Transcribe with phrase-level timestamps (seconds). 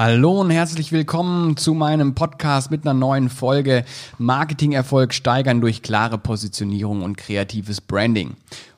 [0.00, 3.84] Hallo und herzlich willkommen zu meinem Podcast mit einer neuen Folge
[4.16, 8.36] Marketingerfolg steigern durch klare Positionierung und kreatives Branding.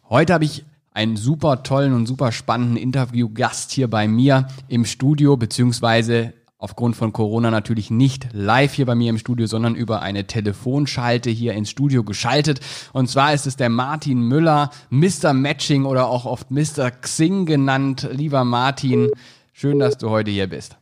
[0.09, 0.65] Heute habe ich
[0.95, 7.13] einen super tollen und super spannenden Interviewgast hier bei mir im Studio, beziehungsweise aufgrund von
[7.13, 11.69] Corona natürlich nicht live hier bei mir im Studio, sondern über eine Telefonschalte hier ins
[11.69, 12.61] Studio geschaltet.
[12.95, 15.35] Und zwar ist es der Martin Müller, Mr.
[15.35, 16.91] Matching oder auch oft Mr.
[16.91, 18.09] Xing genannt.
[18.11, 19.11] Lieber Martin,
[19.53, 20.80] schön, dass du heute hier bist.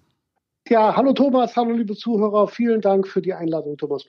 [0.68, 4.04] Ja, hallo Thomas, hallo liebe Zuhörer, vielen Dank für die Einladung, Thomas.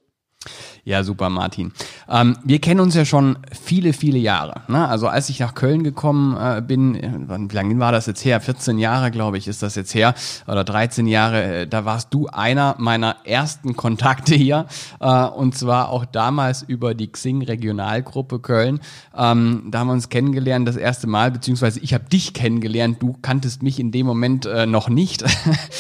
[0.85, 1.73] Ja, super, Martin.
[2.07, 4.61] Ähm, wir kennen uns ja schon viele, viele Jahre.
[4.69, 4.87] Ne?
[4.87, 8.39] Also als ich nach Köln gekommen äh, bin, äh, wie lange war das jetzt her?
[8.39, 10.15] 14 Jahre, glaube ich, ist das jetzt her.
[10.47, 11.43] Oder 13 Jahre.
[11.43, 14.65] Äh, da warst du einer meiner ersten Kontakte hier.
[14.99, 18.79] Äh, und zwar auch damals über die Xing Regionalgruppe Köln.
[19.15, 23.01] Ähm, da haben wir uns kennengelernt das erste Mal, beziehungsweise ich habe dich kennengelernt.
[23.01, 25.23] Du kanntest mich in dem Moment äh, noch nicht.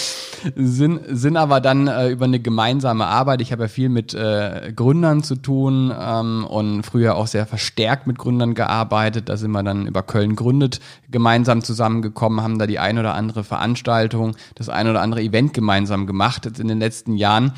[0.55, 3.41] sind, sind aber dann über eine gemeinsame Arbeit.
[3.41, 8.07] Ich habe ja viel mit äh, Gründern zu tun ähm, und früher auch sehr verstärkt
[8.07, 9.29] mit Gründern gearbeitet.
[9.29, 13.43] Da sind wir dann über Köln gründet gemeinsam zusammengekommen, haben da die ein oder andere
[13.43, 17.53] Veranstaltung, das ein oder andere Event gemeinsam gemacht jetzt in den letzten Jahren.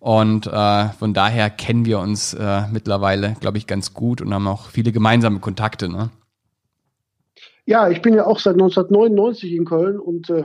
[0.00, 4.46] Und äh, von daher kennen wir uns äh, mittlerweile, glaube ich, ganz gut und haben
[4.46, 5.88] auch viele gemeinsame Kontakte.
[5.88, 6.10] Ne?
[7.64, 10.44] Ja, ich bin ja auch seit 1999 in Köln und äh,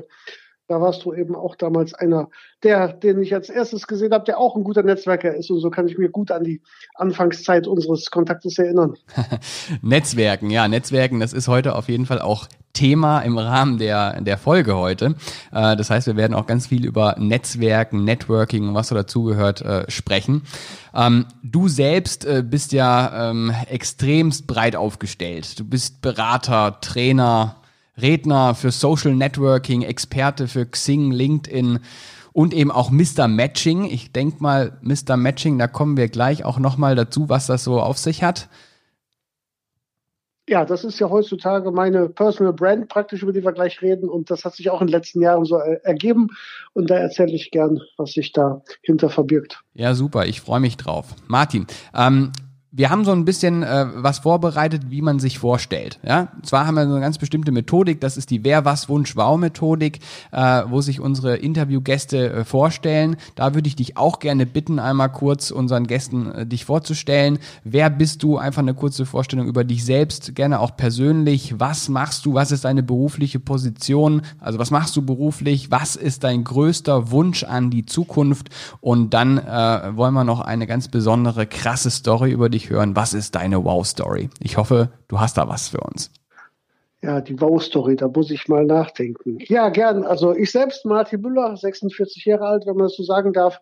[0.69, 2.29] da warst du eben auch damals einer,
[2.61, 5.49] der, den ich als erstes gesehen habe, der auch ein guter Netzwerker ist.
[5.49, 6.61] Und so kann ich mir gut an die
[6.93, 8.95] Anfangszeit unseres Kontaktes erinnern.
[9.81, 14.37] Netzwerken, ja, Netzwerken, das ist heute auf jeden Fall auch Thema im Rahmen der, der
[14.37, 15.15] Folge heute.
[15.51, 19.61] Äh, das heißt, wir werden auch ganz viel über Netzwerken, Networking und was so dazugehört
[19.61, 20.43] äh, sprechen.
[20.93, 25.59] Ähm, du selbst äh, bist ja ähm, extremst breit aufgestellt.
[25.59, 27.55] Du bist Berater, Trainer,
[28.01, 31.79] Redner für Social Networking, Experte für Xing, LinkedIn
[32.33, 33.27] und eben auch Mr.
[33.27, 33.85] Matching.
[33.85, 35.17] Ich denke mal, Mr.
[35.17, 38.49] Matching, da kommen wir gleich auch nochmal dazu, was das so auf sich hat.
[40.49, 44.09] Ja, das ist ja heutzutage meine Personal Brand praktisch, über die wir gleich reden.
[44.09, 46.29] Und das hat sich auch in den letzten Jahren so ergeben.
[46.73, 49.61] Und da erzähle ich gern, was sich dahinter verbirgt.
[49.75, 50.25] Ja, super.
[50.25, 51.13] Ich freue mich drauf.
[51.27, 52.31] Martin, ähm,
[52.71, 55.99] wir haben so ein bisschen äh, was vorbereitet, wie man sich vorstellt.
[56.05, 57.99] Ja, und zwar haben wir so eine ganz bestimmte Methodik.
[57.99, 59.99] Das ist die Wer was Wunsch Wow Methodik,
[60.31, 63.17] äh, wo sich unsere Interviewgäste äh, vorstellen.
[63.33, 67.39] Da würde ich dich auch gerne bitten, einmal kurz unseren Gästen äh, dich vorzustellen.
[67.63, 68.37] Wer bist du?
[68.37, 71.59] Einfach eine kurze Vorstellung über dich selbst, gerne auch persönlich.
[71.59, 72.35] Was machst du?
[72.35, 74.21] Was ist deine berufliche Position?
[74.39, 75.71] Also was machst du beruflich?
[75.71, 78.49] Was ist dein größter Wunsch an die Zukunft?
[78.79, 82.95] Und dann äh, wollen wir noch eine ganz besondere krasse Story über dich dich hören.
[82.95, 84.29] Was ist deine Wow-Story?
[84.39, 86.11] Ich hoffe, du hast da was für uns.
[87.01, 89.37] Ja, die Wow-Story, da muss ich mal nachdenken.
[89.39, 90.03] Ja, gern.
[90.03, 93.59] Also ich selbst, Martin Müller, 46 Jahre alt, wenn man das so sagen darf,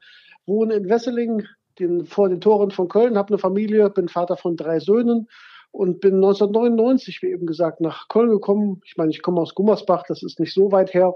[0.47, 1.45] wohne in Wesseling,
[1.77, 5.27] den, vor den Toren von Köln, habe eine Familie, bin Vater von drei Söhnen
[5.69, 8.81] und bin 1999, wie eben gesagt, nach Köln gekommen.
[8.85, 11.13] Ich meine, ich komme aus Gummersbach, das ist nicht so weit her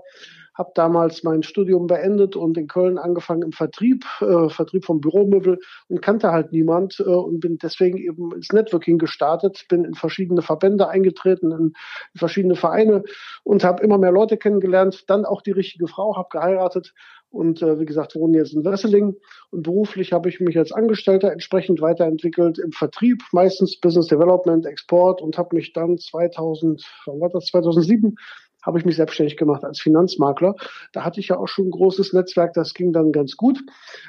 [0.53, 5.59] habe damals mein Studium beendet und in Köln angefangen im Vertrieb, äh, Vertrieb von Büromöbel
[5.87, 10.41] und kannte halt niemand äh, und bin deswegen eben ins Networking gestartet, bin in verschiedene
[10.41, 11.73] Verbände eingetreten, in,
[12.15, 13.03] verschiedene Vereine
[13.43, 16.93] und habe immer mehr Leute kennengelernt, dann auch die richtige Frau, habe geheiratet
[17.29, 19.15] und äh, wie gesagt, wohne jetzt in Wesseling
[19.51, 25.21] und beruflich habe ich mich als Angestellter entsprechend weiterentwickelt im Vertrieb, meistens Business Development, Export
[25.21, 28.15] und habe mich dann 2000, wann war das, 2007
[28.61, 30.55] habe ich mich selbstständig gemacht als Finanzmakler.
[30.93, 33.61] Da hatte ich ja auch schon ein großes Netzwerk, das ging dann ganz gut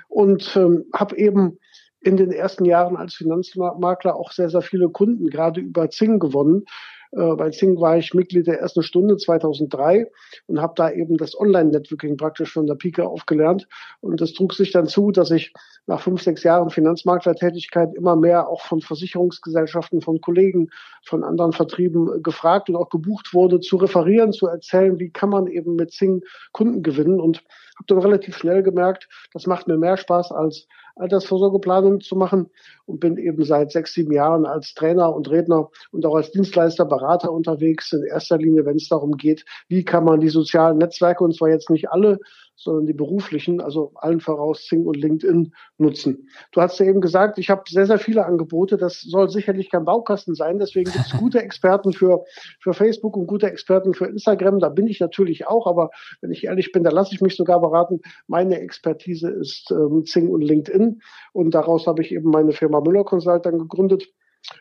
[0.09, 1.59] und ähm, habe eben
[2.01, 6.65] in den ersten Jahren als Finanzmakler auch sehr, sehr viele Kunden gerade über Zing gewonnen.
[7.13, 10.11] Äh, bei Zing war ich Mitglied der ersten Stunde 2003
[10.47, 13.69] und habe da eben das Online-Networking praktisch von der Pike aufgelernt.
[14.01, 15.53] Und das trug sich dann zu, dass ich
[15.87, 20.71] nach fünf, sechs Jahren Finanzmaklertätigkeit immer mehr auch von Versicherungsgesellschaften, von Kollegen,
[21.05, 25.47] von anderen Vertrieben gefragt und auch gebucht wurde, zu referieren, zu erzählen, wie kann man
[25.47, 26.23] eben mit Zing
[26.53, 27.21] Kunden gewinnen.
[27.21, 27.43] Und
[27.83, 32.51] habe dann relativ schnell gemerkt, das macht mir mehr Spaß als Altersvorsorgeplanung zu machen
[32.85, 36.85] und bin eben seit sechs, sieben Jahren als Trainer und Redner und auch als Dienstleister,
[36.85, 41.25] Berater unterwegs, in erster Linie, wenn es darum geht, wie kann man die sozialen Netzwerke,
[41.25, 42.19] und zwar jetzt nicht alle,
[42.57, 46.29] sondern die beruflichen, also allen voraus Zing und LinkedIn nutzen.
[46.53, 48.77] Du hast ja eben gesagt, ich habe sehr, sehr viele Angebote.
[48.77, 50.59] Das soll sicherlich kein Baukasten sein.
[50.59, 52.25] Deswegen gibt es gute Experten für,
[52.61, 54.59] für Facebook und gute Experten für Instagram.
[54.59, 55.91] Da bin ich natürlich auch, aber
[56.21, 58.01] wenn ich ehrlich bin, da lasse ich mich sogar beraten.
[58.27, 61.01] Meine Expertise ist ähm, Zing und LinkedIn.
[61.33, 64.09] Und daraus habe ich eben meine Firma Müller Consulting gegründet.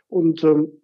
[0.08, 0.82] Und ähm,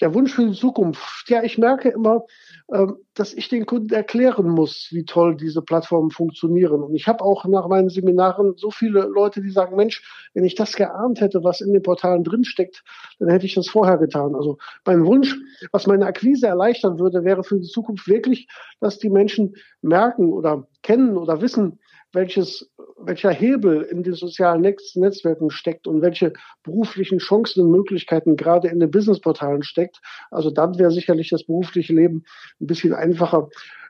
[0.00, 1.28] der Wunsch für die Zukunft.
[1.28, 2.24] Ja, ich merke immer,
[2.72, 6.82] ähm, dass ich den Kunden erklären muss, wie toll diese Plattformen funktionieren.
[6.82, 10.02] Und ich habe auch nach meinen Seminaren so viele Leute, die sagen, Mensch,
[10.32, 12.82] wenn ich das geahnt hätte, was in den Portalen drinsteckt,
[13.18, 14.34] dann hätte ich das vorher getan.
[14.34, 14.56] Also
[14.86, 15.36] mein Wunsch,
[15.70, 18.48] was meine Akquise erleichtern würde, wäre für die Zukunft wirklich,
[18.80, 21.78] dass die Menschen merken oder kennen oder wissen,
[22.12, 26.32] welches, welcher Hebel in den sozialen Netz Netzwerken steckt und welche
[26.62, 30.00] beruflichen Chancen und Möglichkeiten gerade in den Businessportalen steckt.
[30.30, 32.24] Also dann wäre sicherlich das berufliche Leben
[32.60, 33.09] ein bisschen einfacher.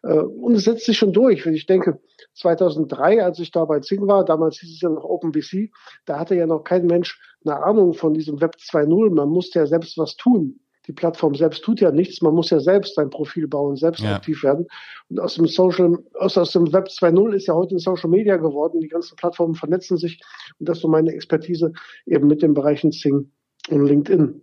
[0.02, 2.00] Äh, und es setzt sich schon durch, wenn ich denke,
[2.34, 5.70] 2003, als ich da bei Zing war, damals hieß es ja noch OpenBC,
[6.06, 9.14] da hatte ja noch kein Mensch eine Ahnung von diesem Web 2.0.
[9.14, 12.20] Man musste ja selbst was tun die Plattform selbst tut ja nichts.
[12.20, 14.17] Man muss ja selbst sein Profil bauen, selbst ja.
[14.17, 14.67] aktiv werden.
[15.08, 18.37] Und aus dem Social, aus, aus dem Web 2.0 ist ja heute ein Social Media
[18.37, 18.81] geworden.
[18.81, 20.20] Die ganzen Plattformen vernetzen sich.
[20.58, 21.73] Und das ist so meine Expertise
[22.06, 23.31] eben mit den Bereichen Sing
[23.69, 24.43] und LinkedIn.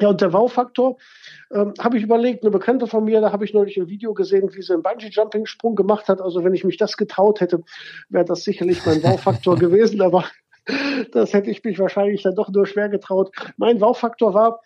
[0.00, 0.96] Ja, und der Wow-Faktor
[1.50, 4.54] ähm, habe ich überlegt, eine Bekannte von mir, da habe ich neulich ein Video gesehen,
[4.54, 6.20] wie sie einen Bungee-Jumping-Sprung gemacht hat.
[6.20, 7.62] Also wenn ich mich das getraut hätte,
[8.08, 10.24] wäre das sicherlich mein Wow-Faktor gewesen, aber
[11.12, 13.34] das hätte ich mich wahrscheinlich dann doch nur schwer getraut.
[13.56, 14.60] Mein Wow-Faktor war,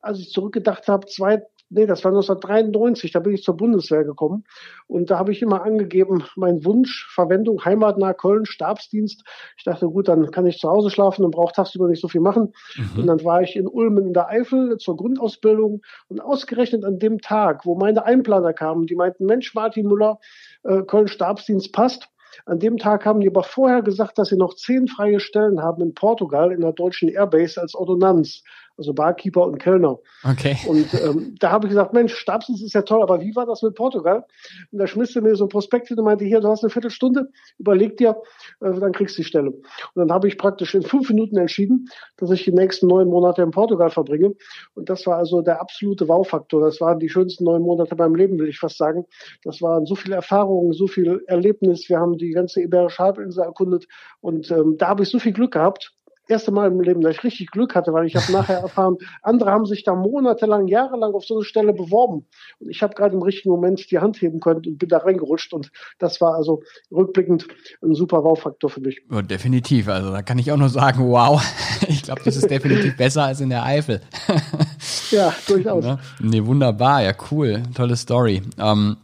[0.00, 4.44] als ich zurückgedacht habe, zwei, nee, das war 1993, da bin ich zur Bundeswehr gekommen
[4.86, 9.24] und da habe ich immer angegeben, mein Wunsch, Verwendung heimatnah Köln, Stabsdienst.
[9.56, 12.20] Ich dachte, gut, dann kann ich zu Hause schlafen und brauche tagsüber nicht so viel
[12.20, 12.52] machen.
[12.76, 13.00] Mhm.
[13.00, 17.20] Und dann war ich in Ulmen in der Eifel zur Grundausbildung und ausgerechnet an dem
[17.20, 20.18] Tag, wo meine Einplaner kamen, die meinten, Mensch, Martin Müller,
[20.64, 22.08] äh, Köln Stabsdienst passt.
[22.46, 25.82] An dem Tag haben die aber vorher gesagt, dass sie noch zehn freie Stellen haben
[25.82, 28.42] in Portugal in der deutschen Airbase als Ordonnanz
[28.78, 29.98] also Barkeeper und Kellner.
[30.24, 30.56] Okay.
[30.66, 33.62] Und ähm, da habe ich gesagt, Mensch, Stabsens ist ja toll, aber wie war das
[33.62, 34.24] mit Portugal?
[34.70, 36.70] Und da schmiss er mir so ein Prospekt hin und meinte, hier, du hast eine
[36.70, 37.28] Viertelstunde,
[37.58, 38.16] überleg dir,
[38.60, 39.50] äh, dann kriegst du die Stelle.
[39.50, 39.62] Und
[39.96, 43.50] dann habe ich praktisch in fünf Minuten entschieden, dass ich die nächsten neun Monate in
[43.50, 44.34] Portugal verbringe.
[44.74, 46.60] Und das war also der absolute Wow-Faktor.
[46.60, 49.04] Das waren die schönsten neun Monate beim Leben, will ich fast sagen.
[49.42, 51.88] Das waren so viele Erfahrungen, so viel Erlebnis.
[51.88, 53.86] Wir haben die ganze Iberische Halbinsel erkundet
[54.20, 55.94] und ähm, da habe ich so viel Glück gehabt
[56.28, 59.50] erste Mal im Leben, dass ich richtig Glück hatte, weil ich habe nachher erfahren, andere
[59.50, 62.26] haben sich da monatelang, jahrelang auf so eine Stelle beworben.
[62.60, 65.52] Und ich habe gerade im richtigen Moment die Hand heben können und bin da reingerutscht.
[65.52, 67.48] Und das war also rückblickend
[67.82, 69.00] ein super Wow-Faktor für mich.
[69.10, 69.88] Oh, definitiv.
[69.88, 71.42] Also da kann ich auch nur sagen, wow.
[71.88, 74.00] Ich glaube, das ist definitiv besser als in der Eifel.
[75.10, 75.84] ja, durchaus.
[75.84, 75.98] Ja?
[76.20, 77.02] Nee, wunderbar.
[77.02, 77.62] Ja, cool.
[77.74, 78.42] Tolle Story.
[78.58, 78.96] Ähm,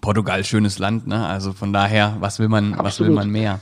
[0.00, 1.26] Portugal, schönes Land, ne?
[1.26, 2.84] Also von daher, was will man, Absolut.
[2.84, 3.60] was will man mehr?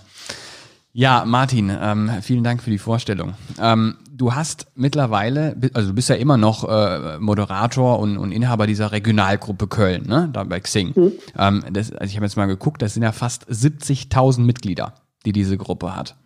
[0.98, 3.34] Ja, Martin, ähm, vielen Dank für die Vorstellung.
[3.60, 8.66] Ähm, du hast mittlerweile, also du bist ja immer noch äh, Moderator und, und Inhaber
[8.66, 10.94] dieser Regionalgruppe Köln, ne, da bei Xing.
[10.96, 11.12] Mhm.
[11.38, 15.30] Ähm, das, also ich habe jetzt mal geguckt, das sind ja fast 70.000 Mitglieder, die
[15.30, 16.16] diese Gruppe hat.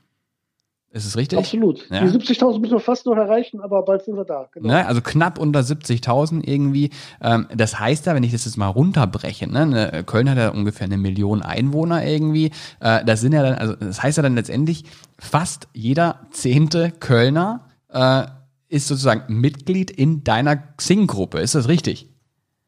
[0.93, 1.39] Ist es richtig?
[1.39, 1.89] Absolut.
[1.91, 2.05] Ja.
[2.05, 4.49] Die 70.000 müssen wir fast noch erreichen, aber bald sind wir da.
[4.53, 4.69] Genau.
[4.69, 6.91] Ne, also knapp unter 70.000 irgendwie.
[7.23, 10.51] Ähm, das heißt ja, wenn ich das jetzt mal runterbreche, ne, ne, Köln hat ja
[10.51, 12.51] ungefähr eine Million Einwohner irgendwie.
[12.81, 14.85] Äh, das sind ja dann, also das heißt ja dann letztendlich,
[15.19, 18.25] fast jeder zehnte Kölner äh,
[18.69, 21.39] ist sozusagen Mitglied in deiner Xing-Gruppe.
[21.41, 22.12] Ist das richtig?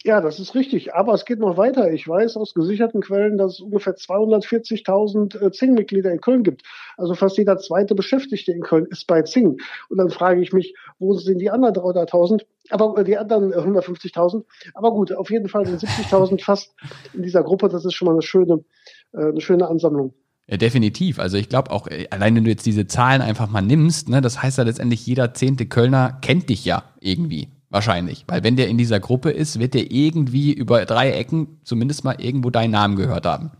[0.06, 0.94] Ja, das ist richtig.
[0.94, 1.90] Aber es geht noch weiter.
[1.90, 6.62] Ich weiß aus gesicherten Quellen, dass es ungefähr 240.000 äh, Zing-Mitglieder in Köln gibt.
[6.98, 9.56] Also fast jeder zweite Beschäftigte in Köln ist bei Zing.
[9.88, 12.42] Und dann frage ich mich, wo sind die anderen 300.000?
[12.68, 14.40] Aber äh, die anderen 150.000?
[14.40, 14.44] Äh,
[14.74, 16.74] Aber gut, auf jeden Fall sind 70.000 fast
[17.14, 17.70] in dieser Gruppe.
[17.70, 18.62] Das ist schon mal eine schöne,
[19.14, 20.12] eine schöne Ansammlung.
[20.46, 21.18] Ja, definitiv.
[21.18, 24.42] Also ich glaube auch, allein wenn du jetzt diese Zahlen einfach mal nimmst, ne, das
[24.42, 27.53] heißt ja letztendlich, jeder zehnte Kölner kennt dich ja irgendwie.
[27.74, 28.24] Wahrscheinlich.
[28.28, 32.14] Weil wenn der in dieser Gruppe ist, wird der irgendwie über drei Ecken zumindest mal
[32.20, 33.50] irgendwo deinen Namen gehört haben.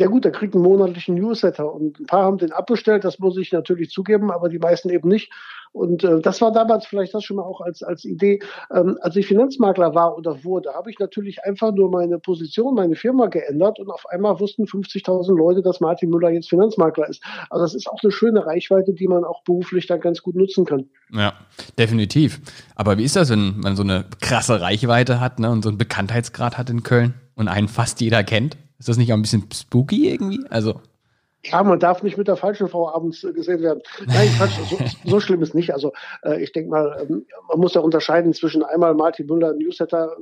[0.00, 3.36] Ja gut, der kriegt einen monatlichen Newsletter und ein paar haben den abbestellt, das muss
[3.36, 5.32] ich natürlich zugeben, aber die meisten eben nicht.
[5.72, 8.40] Und äh, das war damals vielleicht das schon mal auch als, als Idee.
[8.74, 12.94] Ähm, als ich Finanzmakler war oder wurde, habe ich natürlich einfach nur meine Position, meine
[12.94, 17.22] Firma geändert und auf einmal wussten 50.000 Leute, dass Martin Müller jetzt Finanzmakler ist.
[17.50, 20.64] Also das ist auch eine schöne Reichweite, die man auch beruflich dann ganz gut nutzen
[20.64, 20.88] kann.
[21.12, 21.34] Ja,
[21.78, 22.40] definitiv.
[22.74, 25.78] Aber wie ist das, wenn man so eine krasse Reichweite hat ne, und so einen
[25.78, 28.56] Bekanntheitsgrad hat in Köln und einen fast jeder kennt?
[28.78, 30.40] Ist das nicht auch ein bisschen spooky irgendwie?
[30.50, 30.80] Also
[31.50, 33.80] ja, man darf nicht mit der falschen Frau abends gesehen werden.
[34.06, 35.72] Nein, Quatsch, so, so schlimm ist nicht.
[35.72, 40.16] Also äh, ich denke mal, ähm, man muss ja unterscheiden zwischen einmal Martin Müller Newsletter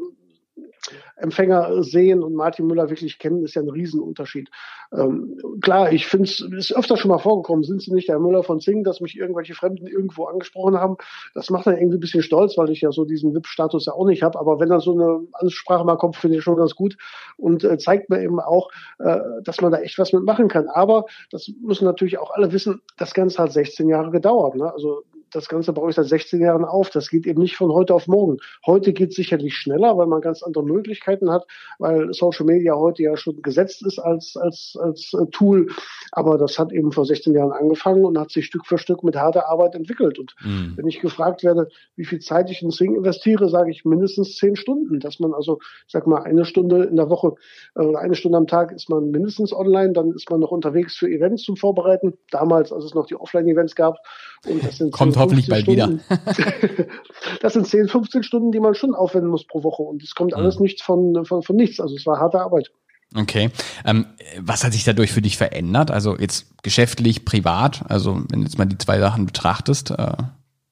[1.17, 4.51] Empfänger sehen und Martin Müller wirklich kennen, ist ja ein Riesenunterschied.
[4.93, 8.43] Ähm, klar, ich finde es ist öfter schon mal vorgekommen, sind Sie nicht der Müller
[8.43, 10.97] von Zing, dass mich irgendwelche Fremden irgendwo angesprochen haben.
[11.35, 14.07] Das macht dann irgendwie ein bisschen stolz, weil ich ja so diesen VIP-Status ja auch
[14.07, 14.39] nicht habe.
[14.39, 16.97] Aber wenn da so eine Ansprache mal kommt, finde ich schon ganz gut
[17.37, 20.69] und äh, zeigt mir eben auch, äh, dass man da echt was mitmachen kann.
[20.69, 24.57] Aber das müssen natürlich auch alle wissen, das Ganze hat 16 Jahre gedauert.
[24.57, 24.73] Ne?
[24.73, 25.03] Also
[25.35, 26.91] das Ganze baue ich seit 16 Jahren auf.
[26.91, 28.39] Das geht eben nicht von heute auf morgen.
[28.65, 31.45] Heute geht es sicherlich schneller, weil man ganz andere Möglichkeiten hat,
[31.79, 35.69] weil Social Media heute ja schon gesetzt ist als, als, als äh, Tool.
[36.13, 39.17] Aber das hat eben vor 16 Jahren angefangen und hat sich Stück für Stück mit
[39.17, 40.19] harter Arbeit entwickelt.
[40.19, 40.75] Und mhm.
[40.77, 44.55] wenn ich gefragt werde, wie viel Zeit ich in Sing investiere, sage ich mindestens zehn
[44.57, 45.01] Stunden.
[45.01, 47.35] Dass man also, ich sag mal, eine Stunde in der Woche
[47.75, 50.97] äh, oder eine Stunde am Tag ist man mindestens online, dann ist man noch unterwegs
[50.97, 52.15] für Events zum Vorbereiten.
[52.31, 53.99] Damals, als es noch die Offline-Events gab.
[54.47, 56.01] Und das sind Kommt hoffentlich bald Stunden.
[56.09, 56.87] wieder.
[57.41, 59.83] das sind 10, 15 Stunden, die man schon aufwenden muss pro Woche.
[59.83, 60.39] Und es kommt mhm.
[60.39, 61.81] alles nicht von, von, von nichts.
[61.81, 62.71] Also es war harte Arbeit.
[63.17, 63.51] Okay.
[63.85, 64.07] Ähm,
[64.41, 65.91] was hat sich dadurch für dich verändert?
[65.91, 70.17] Also jetzt geschäftlich, privat, also wenn du jetzt mal die zwei Sachen betrachtest, äh,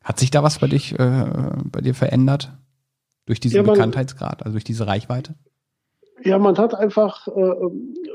[0.02, 1.24] hat sich da was bei dich, äh,
[1.64, 2.52] bei dir verändert?
[3.26, 5.36] Durch diesen ja, Bekanntheitsgrad, also durch diese Reichweite?
[6.24, 7.54] Ja, man hat einfach äh,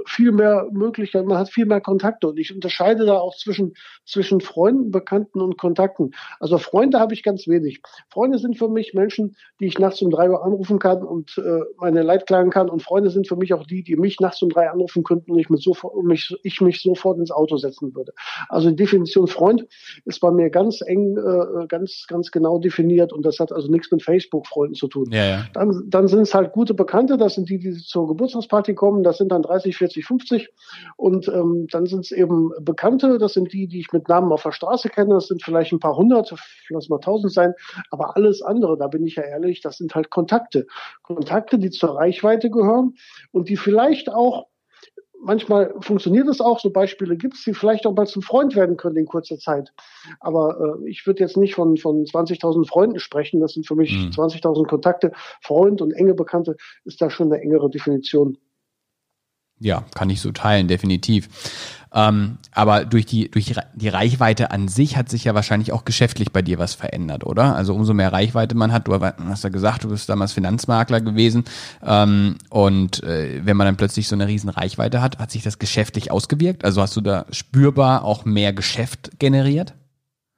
[0.05, 3.73] viel mehr Möglichkeiten, man hat viel mehr Kontakte und ich unterscheide da auch zwischen,
[4.05, 6.11] zwischen Freunden, Bekannten und Kontakten.
[6.39, 7.81] Also Freunde habe ich ganz wenig.
[8.09, 11.61] Freunde sind für mich Menschen, die ich nachts um drei Uhr anrufen kann und äh,
[11.79, 14.49] meine Leid klagen kann und Freunde sind für mich auch die, die mich nachts um
[14.49, 18.13] drei anrufen könnten und ich, mit sofort, mich, ich mich sofort ins Auto setzen würde.
[18.49, 19.65] Also die Definition Freund
[20.05, 23.91] ist bei mir ganz eng, äh, ganz, ganz genau definiert und das hat also nichts
[23.91, 25.09] mit Facebook-Freunden zu tun.
[25.11, 25.45] Ja, ja.
[25.53, 29.01] Dann, dann sind es halt gute Bekannte, das sind die, die zu zur Geburtstagsparty kommen,
[29.01, 30.49] das sind dann 30, 40, 50
[30.97, 34.43] und ähm, dann sind es eben Bekannte, das sind die, die ich mit Namen auf
[34.43, 36.31] der Straße kenne, das sind vielleicht ein paar hundert,
[36.69, 37.55] lass mal tausend sein,
[37.89, 40.67] aber alles andere, da bin ich ja ehrlich, das sind halt Kontakte.
[41.01, 42.93] Kontakte, die zur Reichweite gehören
[43.31, 44.45] und die vielleicht auch
[45.27, 48.77] manchmal funktioniert es auch, so Beispiele gibt es, die vielleicht auch mal zum Freund werden
[48.77, 49.73] können in kurzer Zeit.
[50.19, 53.91] Aber äh, ich würde jetzt nicht von, von 20.000 Freunden sprechen, das sind für mich
[53.91, 54.09] mhm.
[54.09, 55.11] 20.000 Kontakte.
[55.41, 56.55] Freund und enge Bekannte
[56.85, 58.37] ist da schon eine engere Definition.
[59.59, 61.29] Ja, kann ich so teilen, definitiv.
[61.93, 66.31] Ähm, aber durch die, durch die Reichweite an sich hat sich ja wahrscheinlich auch geschäftlich
[66.31, 67.55] bei dir was verändert, oder?
[67.55, 71.45] Also umso mehr Reichweite man hat, du hast ja gesagt, du bist damals Finanzmakler gewesen
[71.83, 75.59] ähm, und äh, wenn man dann plötzlich so eine riesen Reichweite hat, hat sich das
[75.59, 76.65] geschäftlich ausgewirkt?
[76.65, 79.73] Also hast du da spürbar auch mehr Geschäft generiert?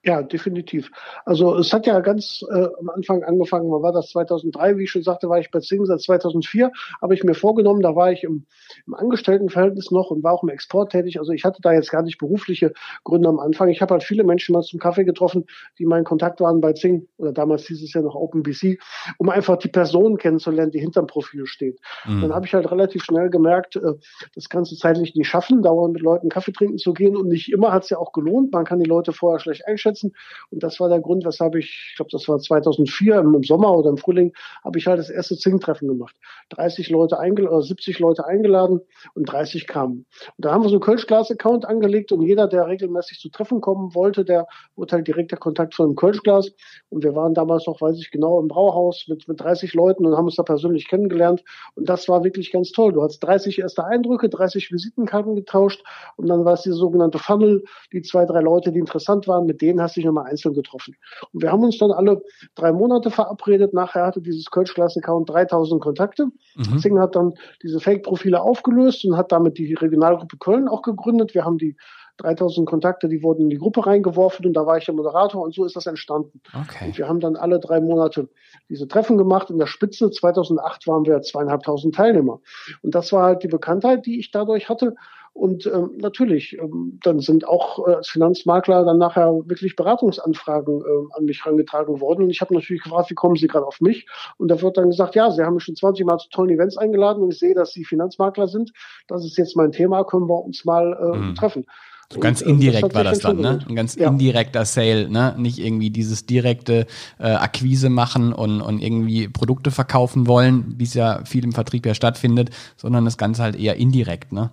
[0.06, 0.92] Ja, definitiv.
[1.26, 4.92] Also es hat ja ganz äh, am Anfang angefangen, wann war das 2003, wie ich
[4.92, 8.24] schon sagte, war ich bei Zing seit 2004, habe ich mir vorgenommen, da war ich
[8.24, 8.46] im,
[8.88, 11.20] im Angestelltenverhältnis noch und war auch im Export tätig.
[11.20, 12.72] Also ich hatte da jetzt gar nicht berufliche
[13.04, 13.68] Gründe am Anfang.
[13.68, 15.46] Ich habe halt viele Menschen mal zum Kaffee getroffen,
[15.80, 18.80] die mein Kontakt waren bei Zing oder damals hieß es ja noch OpenBC,
[19.18, 21.78] um einfach die Person kennenzulernen, die hinterm Profil steht.
[22.06, 22.22] Mhm.
[22.22, 23.96] Dann habe ich halt relativ schnell gemerkt, äh,
[24.34, 27.52] das kannst du zeitlich nicht schaffen, dauernd mit Leuten Kaffee trinken zu gehen und nicht
[27.52, 28.54] immer hat es ja auch gelohnt.
[28.54, 30.14] Man kann die Leute vorher schlecht einschätzen einschätzen.
[30.52, 33.90] Und das war der Grund, weshalb ich, ich glaube, das war 2004 im, Sommer oder
[33.90, 36.16] im Frühling, habe ich halt das erste Zing-Treffen gemacht.
[36.50, 38.82] 30 Leute eingeladen, oder 70 Leute eingeladen
[39.14, 40.06] und 30 kamen.
[40.38, 43.94] Und da haben wir so einen Kölschglas-Account angelegt und jeder, der regelmäßig zu Treffen kommen
[43.96, 46.52] wollte, der wurde halt direkter Kontakt von einem Kölschglas.
[46.90, 50.16] Und wir waren damals noch, weiß ich genau, im Brauhaus mit, mit 30 Leuten und
[50.16, 51.44] haben uns da persönlich kennengelernt.
[51.76, 52.94] Und das war wirklich ganz toll.
[52.94, 55.84] Du hast 30 erste Eindrücke, 30 Visitenkarten getauscht
[56.16, 59.62] und dann war es die sogenannte Funnel, die zwei, drei Leute, die interessant waren, mit
[59.62, 60.96] denen hast du dich nochmal einzeln getroffen.
[61.32, 62.22] Und wir haben uns dann alle
[62.56, 63.74] drei Monate verabredet.
[63.74, 66.28] Nachher hatte dieses Kölsch-Class-Account 3000 Kontakte.
[66.56, 66.80] Mhm.
[66.80, 67.34] Zing hat dann
[67.64, 71.34] diese Fake-Profile aufgelöst und hat damit die Regionalgruppe Köln auch gegründet.
[71.34, 71.76] Wir haben die
[72.20, 75.54] 3000 Kontakte, die wurden in die Gruppe reingeworfen und da war ich der Moderator und
[75.54, 76.42] so ist das entstanden.
[76.54, 76.88] Okay.
[76.88, 78.30] Und wir haben dann alle drei Monate
[78.70, 79.50] diese Treffen gemacht.
[79.50, 82.42] In der Spitze 2008 waren wir zweieinhalbtausend Teilnehmer.
[82.82, 84.96] Und das war halt die Bekanntheit, die ich dadurch hatte.
[85.34, 91.18] Und ähm, natürlich, ähm, dann sind auch äh, als Finanzmakler dann nachher wirklich Beratungsanfragen äh,
[91.18, 92.24] an mich herangetragen worden.
[92.24, 94.06] Und ich habe natürlich gefragt, wie kommen Sie gerade auf mich?
[94.38, 96.78] Und da wird dann gesagt, ja, Sie haben mich schon 20 Mal zu tollen Events
[96.78, 98.72] eingeladen und ich sehe, dass Sie Finanzmakler sind.
[99.08, 101.36] Das ist jetzt mein Thema, können wir uns mal äh, mhm.
[101.36, 101.66] treffen.
[102.12, 103.60] So ganz und, indirekt das war das dann, ne?
[103.70, 104.10] Ein ganz ja.
[104.10, 105.36] indirekter Sale, ne?
[105.38, 106.88] Nicht irgendwie dieses direkte
[107.20, 111.86] äh, Akquise machen und, und irgendwie Produkte verkaufen wollen, wie es ja viel im Vertrieb
[111.86, 114.50] ja stattfindet, sondern das Ganze halt eher indirekt, ne?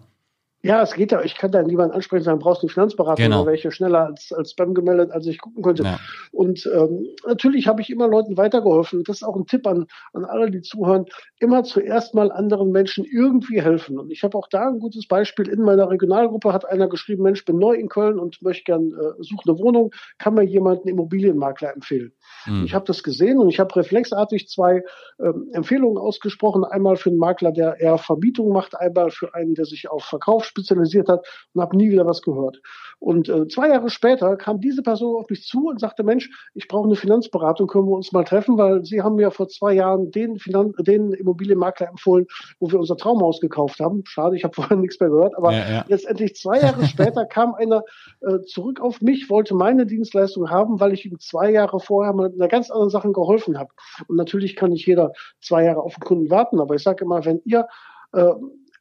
[0.67, 1.23] Ja, es geht ja.
[1.23, 3.43] Ich kann da niemanden ansprechen, sagen, brauchst du einen Finanzberater, genau.
[3.43, 5.85] oder welche schneller als, als Spam gemeldet, als ich gucken konnte.
[5.85, 6.01] Ja.
[6.33, 9.05] Und ähm, natürlich habe ich immer Leuten weitergeholfen.
[9.05, 11.07] Das ist auch ein Tipp an, an alle, die zuhören.
[11.39, 13.99] Immer zuerst mal anderen Menschen irgendwie helfen.
[13.99, 15.49] Und ich habe auch da ein gutes Beispiel.
[15.49, 19.23] In meiner Regionalgruppe hat einer geschrieben, Mensch, bin neu in Köln und möchte gern äh,
[19.23, 19.93] suche eine Wohnung.
[20.19, 22.13] Kann mir jemand einen Immobilienmakler empfehlen?
[22.47, 22.65] Mhm.
[22.65, 24.83] Ich habe das gesehen und ich habe reflexartig zwei
[25.21, 26.65] ähm, Empfehlungen ausgesprochen.
[26.65, 30.45] Einmal für einen Makler, der eher Vermietung macht, einmal für einen, der sich auf Verkauf
[30.57, 32.61] spezialisiert hat und habe nie wieder was gehört.
[32.99, 36.67] Und äh, zwei Jahre später kam diese Person auf mich zu und sagte, Mensch, ich
[36.67, 40.11] brauche eine Finanzberatung, können wir uns mal treffen, weil Sie haben mir vor zwei Jahren
[40.11, 42.27] den, Finan den Immobilienmakler empfohlen,
[42.59, 44.03] wo wir unser Traumhaus gekauft haben.
[44.07, 45.85] Schade, ich habe vorher nichts mehr gehört, aber ja, ja.
[45.89, 47.83] letztendlich zwei Jahre später kam einer
[48.23, 52.31] äh, zurück auf mich, wollte meine Dienstleistung haben, weil ich ihm zwei Jahre vorher mal
[52.31, 53.71] mit einer ganz anderen Sache geholfen habe.
[54.09, 57.25] Und natürlich kann nicht jeder zwei Jahre auf den Kunden warten, aber ich sage immer,
[57.25, 57.67] wenn ihr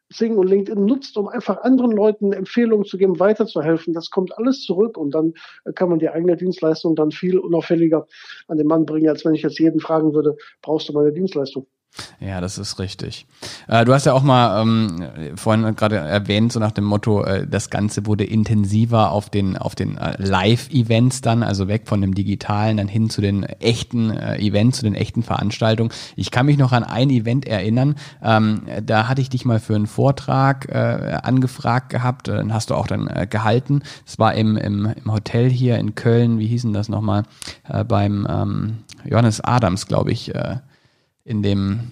[0.10, 3.94] äh, Sing und LinkedIn nutzt, um einfach anderen Leuten Empfehlungen zu geben, weiterzuhelfen.
[3.94, 5.34] Das kommt alles zurück und dann
[5.76, 8.08] kann man die eigene Dienstleistung dann viel unauffälliger
[8.48, 11.68] an den Mann bringen, als wenn ich jetzt jeden fragen würde, brauchst du meine Dienstleistung?
[12.20, 13.26] Ja, das ist richtig.
[13.68, 17.48] Äh, du hast ja auch mal ähm, vorhin gerade erwähnt, so nach dem Motto, äh,
[17.48, 22.14] das Ganze wurde intensiver auf den, auf den äh, Live-Events dann, also weg von dem
[22.14, 25.92] Digitalen, dann hin zu den echten äh, Events, zu den echten Veranstaltungen.
[26.16, 29.76] Ich kann mich noch an ein Event erinnern, ähm, da hatte ich dich mal für
[29.76, 33.84] einen Vortrag äh, angefragt gehabt, äh, den hast du auch dann äh, gehalten.
[34.06, 37.24] Es war im, im, im Hotel hier in Köln, wie hießen das nochmal,
[37.70, 40.58] äh, beim ähm, Johannes Adams, glaube ich, äh,
[41.26, 41.92] in dem,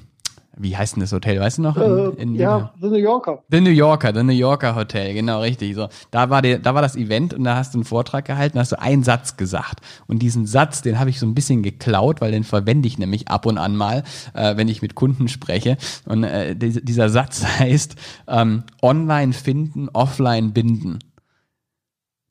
[0.55, 1.75] wie heißt denn das Hotel, weißt du noch?
[1.75, 3.43] In, in, ja, The New Yorker.
[3.49, 5.75] The New Yorker, The New Yorker Hotel, genau richtig.
[5.75, 8.59] So, da war der, da war das Event und da hast du einen Vortrag gehalten,
[8.59, 12.21] hast du einen Satz gesagt und diesen Satz, den habe ich so ein bisschen geklaut,
[12.21, 14.03] weil den verwende ich nämlich ab und an mal,
[14.35, 15.77] äh, wenn ich mit Kunden spreche.
[16.05, 17.95] Und äh, dieser Satz heißt:
[18.27, 20.99] ähm, Online finden, offline binden.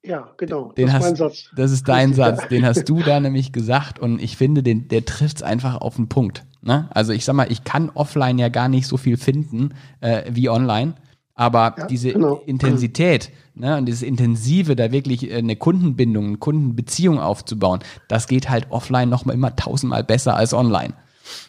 [0.04, 0.72] Ja, genau.
[0.72, 1.50] Den das hast, ist mein Satz.
[1.56, 2.48] Das ist dein Satz.
[2.48, 5.96] Den hast du da nämlich gesagt und ich finde, den, der trifft es einfach auf
[5.96, 6.44] den Punkt.
[6.60, 6.88] Ne?
[6.90, 10.48] Also ich sag mal, ich kann offline ja gar nicht so viel finden äh, wie
[10.48, 10.94] online,
[11.34, 12.42] aber ja, diese genau.
[12.46, 18.48] Intensität ne, und dieses Intensive, da wirklich äh, eine Kundenbindung, eine Kundenbeziehung aufzubauen, das geht
[18.48, 20.94] halt offline noch mal immer tausendmal besser als online.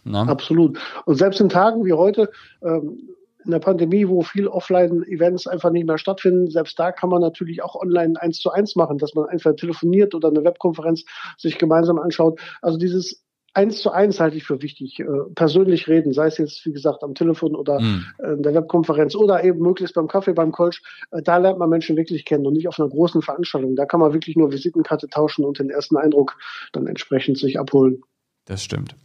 [0.04, 0.20] Ne?
[0.20, 0.80] Absolut.
[1.06, 2.32] Und selbst in Tagen wie heute,
[2.64, 2.98] ähm,
[3.46, 7.64] in der Pandemie, wo viel Offline-Events einfach nicht mehr stattfinden, selbst da kann man natürlich
[7.64, 11.04] auch online eins zu eins machen, dass man einfach telefoniert oder eine Webkonferenz
[11.38, 12.40] sich gemeinsam anschaut.
[12.62, 13.24] Also dieses
[13.54, 15.00] eins zu eins halte ich für wichtig.
[15.00, 18.06] Äh, persönlich reden, sei es jetzt, wie gesagt, am Telefon oder mhm.
[18.24, 20.82] in der Webkonferenz oder eben möglichst beim Kaffee, beim Kolsch.
[21.12, 23.76] Äh, da lernt man Menschen wirklich kennen und nicht auf einer großen Veranstaltung.
[23.76, 26.36] Da kann man wirklich nur Visitenkarte tauschen und den ersten Eindruck
[26.72, 28.02] dann entsprechend sich abholen.
[28.46, 28.96] Das stimmt.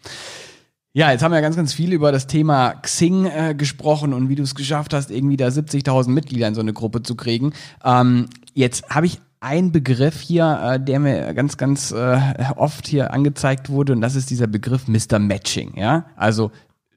[0.99, 4.35] Ja, jetzt haben wir ganz, ganz viel über das Thema Xing äh, gesprochen und wie
[4.35, 7.53] du es geschafft hast, irgendwie da 70.000 Mitglieder in so eine Gruppe zu kriegen.
[7.85, 12.19] Ähm, jetzt habe ich ein Begriff hier, äh, der mir ganz, ganz äh,
[12.57, 15.21] oft hier angezeigt wurde, und das ist dieser Begriff Mr.
[15.21, 15.75] Matching.
[15.77, 16.51] Ja, also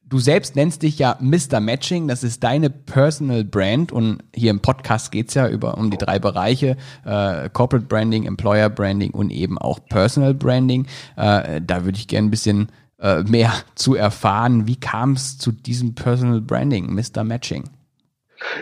[0.03, 1.59] du selbst nennst dich ja Mr.
[1.59, 5.99] Matching, das ist deine Personal Brand und hier im Podcast geht's ja über um die
[5.99, 10.87] drei Bereiche, äh, Corporate Branding, Employer Branding und eben auch Personal Branding.
[11.17, 12.71] Äh, da würde ich gerne ein bisschen
[13.01, 14.67] äh, mehr zu erfahren.
[14.67, 17.23] Wie kam es zu diesem Personal Branding, Mr.
[17.23, 17.63] Matching?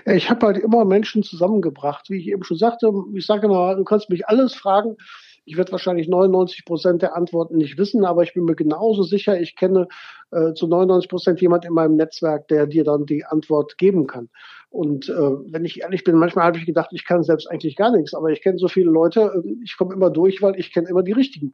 [0.05, 2.91] Ja, ich habe halt immer Menschen zusammengebracht, wie ich eben schon sagte.
[3.13, 4.97] Ich sage immer, du kannst mich alles fragen.
[5.45, 9.39] Ich werde wahrscheinlich 99 Prozent der Antworten nicht wissen, aber ich bin mir genauso sicher,
[9.39, 9.87] ich kenne
[10.31, 14.29] äh, zu 99 Prozent jemand in meinem Netzwerk, der dir dann die Antwort geben kann.
[14.69, 17.91] Und äh, wenn ich ehrlich bin, manchmal habe ich gedacht, ich kann selbst eigentlich gar
[17.91, 20.87] nichts, aber ich kenne so viele Leute, äh, ich komme immer durch, weil ich kenne
[20.89, 21.53] immer die richtigen.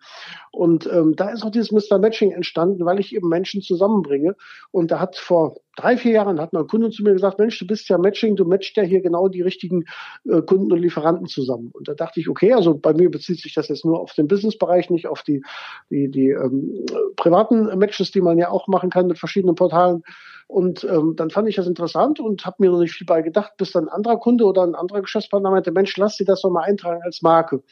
[0.52, 1.98] Und ähm, da ist auch dieses Mr.
[1.98, 4.36] Matching entstanden, weil ich eben Menschen zusammenbringe.
[4.72, 7.58] Und da hat vor drei, vier Jahren hat mal ein Kunde zu mir gesagt, Mensch,
[7.60, 9.86] du bist ja Matching, du matchst ja hier genau die richtigen
[10.30, 11.70] äh, Kunden und Lieferanten zusammen.
[11.74, 14.28] Und da dachte ich, okay, also bei mir bezieht sich das jetzt nur auf den
[14.28, 15.44] Businessbereich, nicht auf die,
[15.90, 16.86] die, die ähm,
[17.16, 20.04] privaten Matches, die man ja auch machen kann mit verschiedenen Portalen.
[20.48, 23.54] Und ähm, dann fand ich das interessant und habe mir noch nicht viel bei gedacht,
[23.58, 26.52] bis dann ein anderer Kunde oder ein anderer Geschäftspartner meinte, Mensch, lass dir das doch
[26.52, 27.64] mal eintragen als Marke.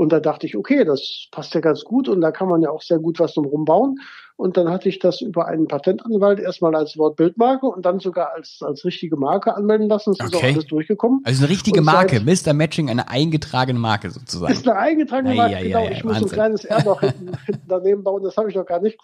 [0.00, 2.70] Und da dachte ich, okay, das passt ja ganz gut und da kann man ja
[2.70, 3.98] auch sehr gut was drum bauen.
[4.36, 8.60] Und dann hatte ich das über einen Patentanwalt erstmal als Wortbildmarke und dann sogar als,
[8.62, 10.14] als richtige Marke anmelden lassen.
[10.16, 10.36] Das okay.
[10.36, 11.20] ist auch alles durchgekommen.
[11.24, 12.54] Also eine richtige Marke, Mr.
[12.54, 14.54] Matching, eine eingetragene Marke sozusagen.
[14.54, 15.80] Ist eine eingetragene Marke, ja, genau.
[15.80, 16.28] Ja, ja, ich muss Wahnsinn.
[16.30, 18.98] ein kleines R noch hinten, hinten daneben bauen, das habe ich noch gar nicht.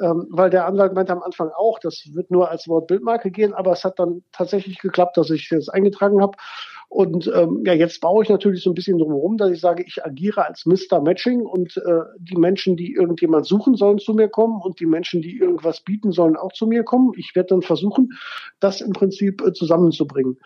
[0.00, 3.72] Ähm, weil der Anwalt meinte am Anfang auch, das wird nur als Wortbildmarke gehen, aber
[3.72, 6.36] es hat dann tatsächlich geklappt, dass ich das eingetragen habe.
[6.88, 10.04] Und ähm, ja, jetzt baue ich natürlich so ein bisschen drumherum, dass ich sage, ich
[10.04, 11.00] agiere als Mr.
[11.02, 15.20] Matching und äh, die Menschen, die irgendjemand suchen, sollen zu mir kommen und die Menschen,
[15.20, 17.12] die irgendwas bieten, sollen auch zu mir kommen.
[17.16, 18.12] Ich werde dann versuchen,
[18.58, 20.38] das im Prinzip äh, zusammenzubringen.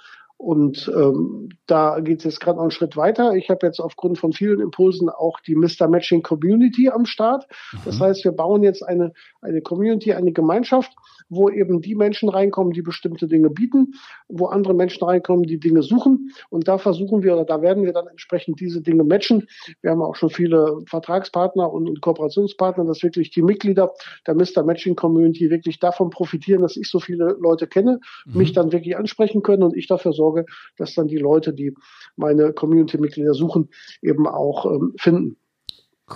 [0.42, 3.36] Und ähm, da geht es jetzt gerade noch einen Schritt weiter.
[3.36, 5.86] Ich habe jetzt aufgrund von vielen Impulsen auch die Mr.
[5.86, 7.46] Matching Community am Start.
[7.84, 8.02] Das mhm.
[8.02, 10.92] heißt, wir bauen jetzt eine, eine Community, eine Gemeinschaft,
[11.28, 13.94] wo eben die Menschen reinkommen, die bestimmte Dinge bieten,
[14.28, 16.30] wo andere Menschen reinkommen, die Dinge suchen.
[16.50, 19.46] Und da versuchen wir oder da werden wir dann entsprechend diese Dinge matchen.
[19.80, 23.92] Wir haben auch schon viele Vertragspartner und, und Kooperationspartner, dass wirklich die Mitglieder
[24.26, 24.62] der Mr.
[24.64, 28.38] Matching Community wirklich davon profitieren, dass ich so viele Leute kenne, mhm.
[28.38, 31.74] mich dann wirklich ansprechen können und ich dafür sorge, dass dann die Leute, die
[32.16, 33.70] meine Community-Mitglieder suchen,
[34.02, 35.36] eben auch ähm, finden.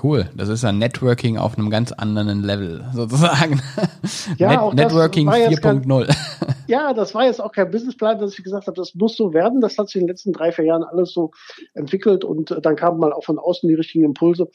[0.02, 3.62] Cool, das ist ja Networking auf einem ganz anderen Level sozusagen.
[4.36, 6.14] Ja, Net auch Networking 4.0.
[6.68, 9.60] Ja, das war jetzt auch kein Businessplan, dass ich gesagt habe, das muss so werden.
[9.60, 11.30] Das hat sich in den letzten drei, vier Jahren alles so
[11.74, 14.48] entwickelt und äh, dann kamen mal auch von außen die richtigen Impulse.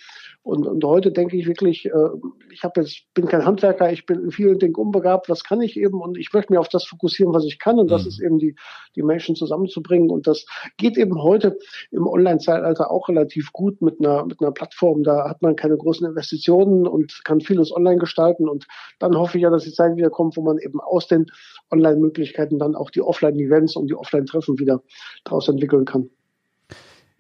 [0.44, 2.10] Und, und heute denke ich wirklich, äh,
[2.52, 5.30] ich habe jetzt bin kein Handwerker, ich bin in vielen Dingen unbegabt.
[5.30, 6.02] Was kann ich eben?
[6.02, 7.78] Und ich möchte mich auf das fokussieren, was ich kann.
[7.78, 8.08] Und das mhm.
[8.08, 8.56] ist eben die
[8.96, 10.10] die Menschen zusammenzubringen.
[10.10, 10.46] Und das
[10.78, 11.60] geht eben heute
[11.92, 15.04] im Online-Zeitalter auch relativ gut mit einer mit einer Plattform.
[15.04, 18.50] Da hat man keine großen Investitionen und kann vieles online gestalten.
[18.50, 18.66] Und
[18.98, 21.28] dann hoffe ich ja, dass die Zeit wieder kommt, wo man eben aus den
[21.70, 24.82] Online-Möglichkeiten dann auch die Offline-Events und die Offline-Treffen wieder
[25.24, 26.10] daraus entwickeln kann.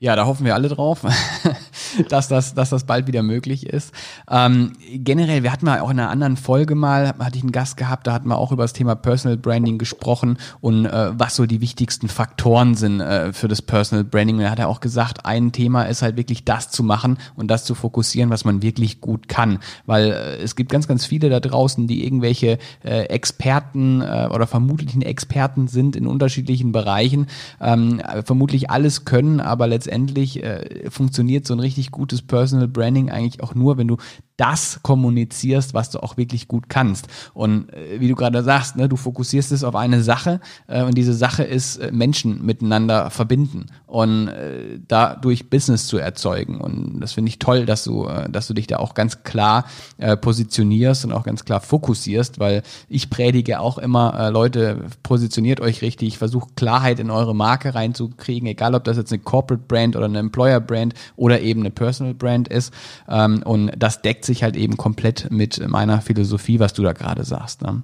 [0.01, 1.03] Ja, da hoffen wir alle drauf,
[2.09, 3.93] dass das, dass das bald wieder möglich ist.
[4.29, 7.77] Ähm, generell, wir hatten mal auch in einer anderen Folge mal, hatte ich einen Gast
[7.77, 11.45] gehabt, da hatten wir auch über das Thema Personal Branding gesprochen und äh, was so
[11.45, 14.37] die wichtigsten Faktoren sind äh, für das Personal Branding.
[14.37, 17.49] Und er hat ja auch gesagt, ein Thema ist halt wirklich das zu machen und
[17.49, 19.59] das zu fokussieren, was man wirklich gut kann.
[19.85, 24.47] Weil äh, es gibt ganz, ganz viele da draußen, die irgendwelche äh, Experten äh, oder
[24.47, 27.27] vermutlichen Experten sind in unterschiedlichen Bereichen,
[27.59, 33.41] ähm, vermutlich alles können, aber letztendlich äh, funktioniert so ein richtig gutes Personal Branding eigentlich
[33.41, 33.97] auch nur, wenn du
[34.41, 37.07] das kommunizierst, was du auch wirklich gut kannst.
[37.35, 40.97] Und äh, wie du gerade sagst, ne, du fokussierst es auf eine Sache äh, und
[40.97, 46.59] diese Sache ist äh, Menschen miteinander verbinden und äh, dadurch Business zu erzeugen.
[46.59, 49.65] Und das finde ich toll, dass du, äh, dass du dich da auch ganz klar
[49.99, 55.61] äh, positionierst und auch ganz klar fokussierst, weil ich predige auch immer, äh, Leute, positioniert
[55.61, 59.95] euch richtig, versucht Klarheit in eure Marke reinzukriegen, egal ob das jetzt eine Corporate Brand
[59.95, 62.73] oder eine Employer Brand oder eben eine Personal Brand ist.
[63.07, 66.93] Ähm, und das deckt sich sich halt eben komplett mit meiner Philosophie, was du da
[66.93, 67.61] gerade sagst.
[67.61, 67.83] Ne?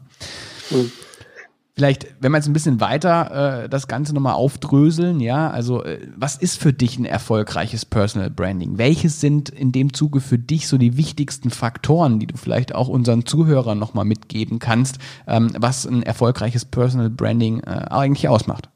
[0.72, 0.92] Mhm.
[1.78, 6.00] Vielleicht, wenn wir jetzt ein bisschen weiter äh, das Ganze nochmal aufdröseln, ja, also äh,
[6.16, 8.80] was ist für dich ein erfolgreiches Personal Branding?
[8.80, 12.88] Welches sind in dem Zuge für dich so die wichtigsten Faktoren, die du vielleicht auch
[12.88, 18.70] unseren Zuhörern nochmal mitgeben kannst, ähm, was ein erfolgreiches Personal Branding äh, eigentlich ausmacht?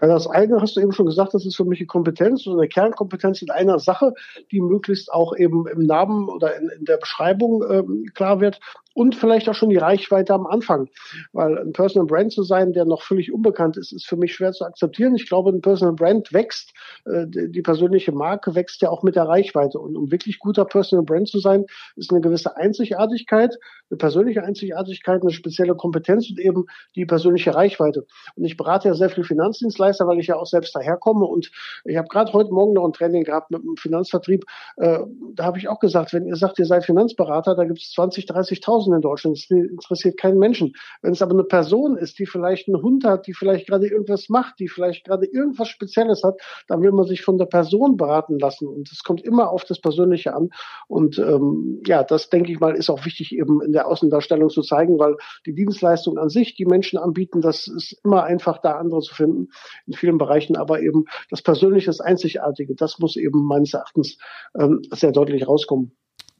[0.00, 2.52] Also das eine hast du eben schon gesagt, das ist für mich die Kompetenz, so
[2.52, 4.12] eine Kernkompetenz in einer Sache,
[4.50, 8.60] die möglichst auch eben im Namen oder in, in der Beschreibung ähm, klar wird
[8.98, 10.88] und vielleicht auch schon die Reichweite am Anfang.
[11.32, 14.50] Weil ein Personal Brand zu sein, der noch völlig unbekannt ist, ist für mich schwer
[14.50, 15.14] zu akzeptieren.
[15.14, 16.72] Ich glaube, ein Personal Brand wächst,
[17.04, 19.78] äh, die persönliche Marke wächst ja auch mit der Reichweite.
[19.78, 23.56] Und um wirklich guter Personal Brand zu sein, ist eine gewisse Einzigartigkeit,
[23.88, 26.64] eine persönliche Einzigartigkeit, eine spezielle Kompetenz und eben
[26.96, 28.04] die persönliche Reichweite.
[28.34, 31.24] Und ich berate ja sehr viele Finanzdienstleister, weil ich ja auch selbst daherkomme.
[31.24, 31.52] Und
[31.84, 34.44] ich habe gerade heute Morgen noch ein Training gehabt mit einem Finanzvertrieb.
[34.76, 34.98] Äh,
[35.36, 38.24] da habe ich auch gesagt, wenn ihr sagt, ihr seid Finanzberater, da gibt es 20,
[38.24, 39.36] 30.000 Tausende in Deutschland.
[39.36, 40.74] Das interessiert keinen Menschen.
[41.02, 44.28] Wenn es aber eine Person ist, die vielleicht einen Hund hat, die vielleicht gerade irgendwas
[44.28, 48.38] macht, die vielleicht gerade irgendwas Spezielles hat, dann will man sich von der Person beraten
[48.38, 48.66] lassen.
[48.66, 50.50] Und es kommt immer auf das Persönliche an.
[50.86, 54.62] Und ähm, ja, das denke ich mal, ist auch wichtig eben in der Außendarstellung zu
[54.62, 59.00] zeigen, weil die Dienstleistung an sich, die Menschen anbieten, das ist immer einfach, da andere
[59.00, 59.48] zu finden
[59.86, 60.56] in vielen Bereichen.
[60.56, 64.18] Aber eben das Persönliche, das Einzigartige, das muss eben meines Erachtens
[64.58, 65.92] ähm, sehr deutlich rauskommen.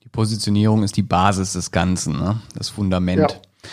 [0.09, 2.41] Die Positionierung ist die Basis des Ganzen, ne?
[2.55, 3.31] das Fundament.
[3.31, 3.69] Ja.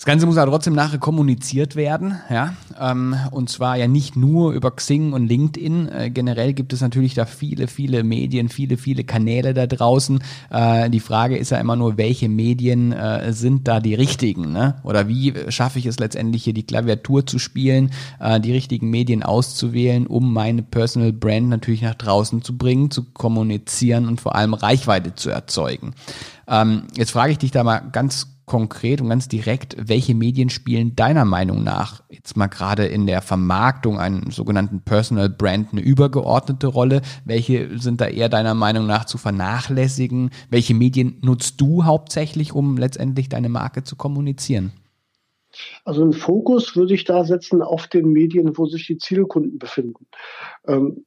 [0.00, 2.54] Das Ganze muss aber trotzdem nachher kommuniziert werden, ja.
[2.80, 5.88] Ähm, und zwar ja nicht nur über Xing und LinkedIn.
[5.88, 10.22] Äh, generell gibt es natürlich da viele, viele Medien, viele, viele Kanäle da draußen.
[10.48, 14.76] Äh, die Frage ist ja immer nur, welche Medien äh, sind da die richtigen, ne?
[14.84, 17.90] Oder wie schaffe ich es letztendlich hier die Klaviatur zu spielen,
[18.42, 24.08] die richtigen Medien auszuwählen, um meine Personal Brand natürlich nach draußen zu bringen, zu kommunizieren
[24.08, 25.92] und vor allem Reichweite zu erzeugen.
[26.48, 30.96] Ähm, jetzt frage ich dich da mal ganz konkret und ganz direkt, welche Medien spielen
[30.96, 36.66] deiner Meinung nach jetzt mal gerade in der Vermarktung einen sogenannten Personal Brand eine übergeordnete
[36.66, 37.00] Rolle?
[37.24, 40.30] Welche sind da eher deiner Meinung nach zu vernachlässigen?
[40.50, 44.72] Welche Medien nutzt du hauptsächlich, um letztendlich deine Marke zu kommunizieren?
[45.84, 50.06] Also einen Fokus würde ich da setzen auf den Medien, wo sich die Zielkunden befinden.
[50.66, 51.04] Ähm,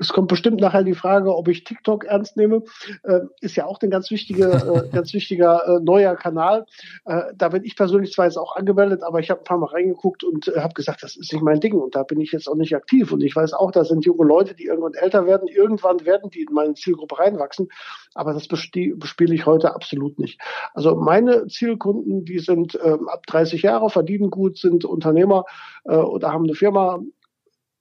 [0.00, 2.62] es kommt bestimmt nachher die Frage, ob ich TikTok ernst nehme.
[3.02, 6.64] Äh, ist ja auch ein ganz wichtiger, äh, ganz wichtiger äh, neuer Kanal.
[7.04, 9.66] Äh, da bin ich persönlich zwar jetzt auch angemeldet, aber ich habe ein paar Mal
[9.66, 12.48] reingeguckt und äh, habe gesagt, das ist nicht mein Ding und da bin ich jetzt
[12.48, 13.12] auch nicht aktiv.
[13.12, 15.48] Und ich weiß auch, da sind junge Leute, die irgendwann älter werden.
[15.48, 17.68] Irgendwann werden die in meine Zielgruppe reinwachsen.
[18.14, 20.40] Aber das bespiele ich heute absolut nicht.
[20.72, 25.44] Also meine Zielkunden, die sind äh, ab 30 Jahre, verdienen gut, sind Unternehmer
[25.84, 27.00] äh, oder haben eine Firma,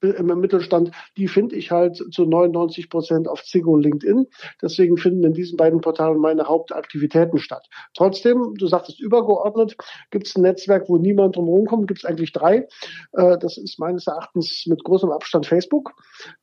[0.02, 4.28] im Mittelstand, die finde ich halt zu 99 Prozent auf Zing und LinkedIn.
[4.62, 7.68] Deswegen finden in diesen beiden Portalen meine Hauptaktivitäten statt.
[7.94, 9.76] Trotzdem, du sagtest übergeordnet,
[10.12, 12.68] gibt es ein Netzwerk, wo niemand drumherum kommt, gibt es eigentlich drei.
[13.14, 15.94] Äh, das ist meines Erachtens mit großem Abstand Facebook.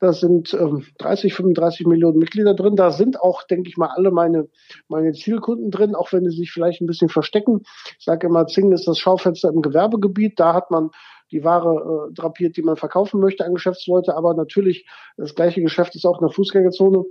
[0.00, 0.52] Da sind
[0.98, 2.76] 30, ähm, 35 Millionen Mitglieder drin.
[2.76, 4.48] Da sind auch, denke ich mal, alle meine,
[4.88, 7.62] meine Zielkunden drin, auch wenn sie sich vielleicht ein bisschen verstecken.
[7.98, 10.38] Ich sage immer, Zing ist das Schaufenster im Gewerbegebiet.
[10.38, 10.90] Da hat man
[11.30, 14.14] die Ware äh, drapiert, die man verkaufen möchte an Geschäftsleute.
[14.14, 17.04] Aber natürlich, das gleiche Geschäft ist auch in der Fußgängerzone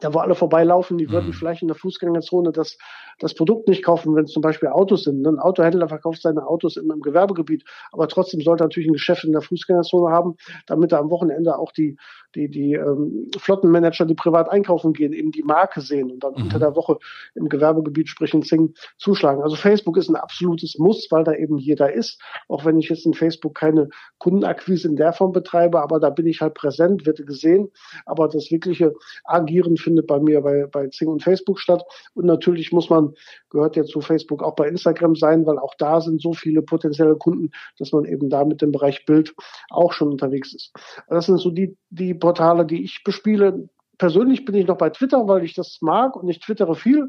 [0.00, 1.32] da wo alle vorbeilaufen, die würden mhm.
[1.32, 2.78] vielleicht in der Fußgängerzone das,
[3.18, 5.26] das Produkt nicht kaufen, wenn es zum Beispiel Autos sind.
[5.26, 9.24] Ein Autohändler verkauft seine Autos im, im Gewerbegebiet, aber trotzdem sollte er natürlich ein Geschäft
[9.24, 11.96] in der Fußgängerzone haben, damit er am Wochenende auch die,
[12.34, 16.44] die, die ähm, Flottenmanager, die privat einkaufen gehen, eben die Marke sehen und dann mhm.
[16.44, 16.98] unter der Woche
[17.34, 19.42] im Gewerbegebiet, sprich in Zing, zuschlagen.
[19.42, 22.20] Also Facebook ist ein absolutes Muss, weil da eben jeder ist.
[22.48, 23.88] Auch wenn ich jetzt in Facebook keine
[24.18, 27.70] Kundenakquise in der Form betreibe, aber da bin ich halt präsent, werde gesehen.
[28.04, 31.82] Aber das wirkliche Agieren findet bei mir bei, bei Zing und Facebook statt.
[32.14, 33.14] Und natürlich muss man,
[33.50, 37.16] gehört ja zu Facebook auch bei Instagram sein, weil auch da sind so viele potenzielle
[37.16, 39.34] Kunden, dass man eben da mit dem Bereich Bild
[39.70, 40.72] auch schon unterwegs ist.
[41.08, 43.68] Das sind so die, die Portale, die ich bespiele.
[43.98, 47.08] Persönlich bin ich noch bei Twitter, weil ich das mag und ich twittere viel,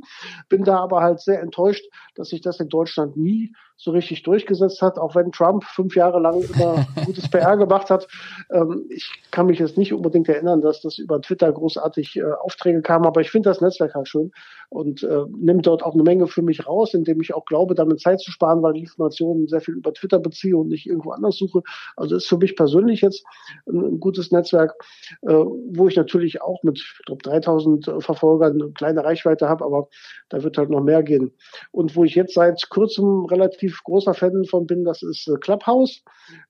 [0.50, 4.82] bin da aber halt sehr enttäuscht, dass sich das in Deutschland nie so richtig durchgesetzt
[4.82, 8.08] hat, auch wenn Trump fünf Jahre lang immer gutes PR gemacht hat.
[8.52, 12.82] Ähm, ich kann mich jetzt nicht unbedingt erinnern, dass das über Twitter großartig äh, Aufträge
[12.82, 14.32] kam, aber ich finde das Netzwerk halt schön
[14.68, 18.02] und äh, nimmt dort auch eine Menge für mich raus, indem ich auch glaube, damit
[18.02, 21.38] Zeit zu sparen, weil ich Informationen sehr viel über Twitter beziehe und nicht irgendwo anders
[21.38, 21.62] suche.
[21.96, 23.24] Also ist für mich persönlich jetzt
[23.65, 24.76] ein, ein gutes Netzwerk,
[25.22, 29.88] äh, wo ich natürlich auch mit, ich glaube, 3000 Verfolgern eine kleine Reichweite habe, aber
[30.28, 31.32] da wird halt noch mehr gehen.
[31.72, 35.38] Und wo ich jetzt seit kurzem relativ relativ großer Fan von bin, das ist äh,
[35.40, 36.04] Clubhouse.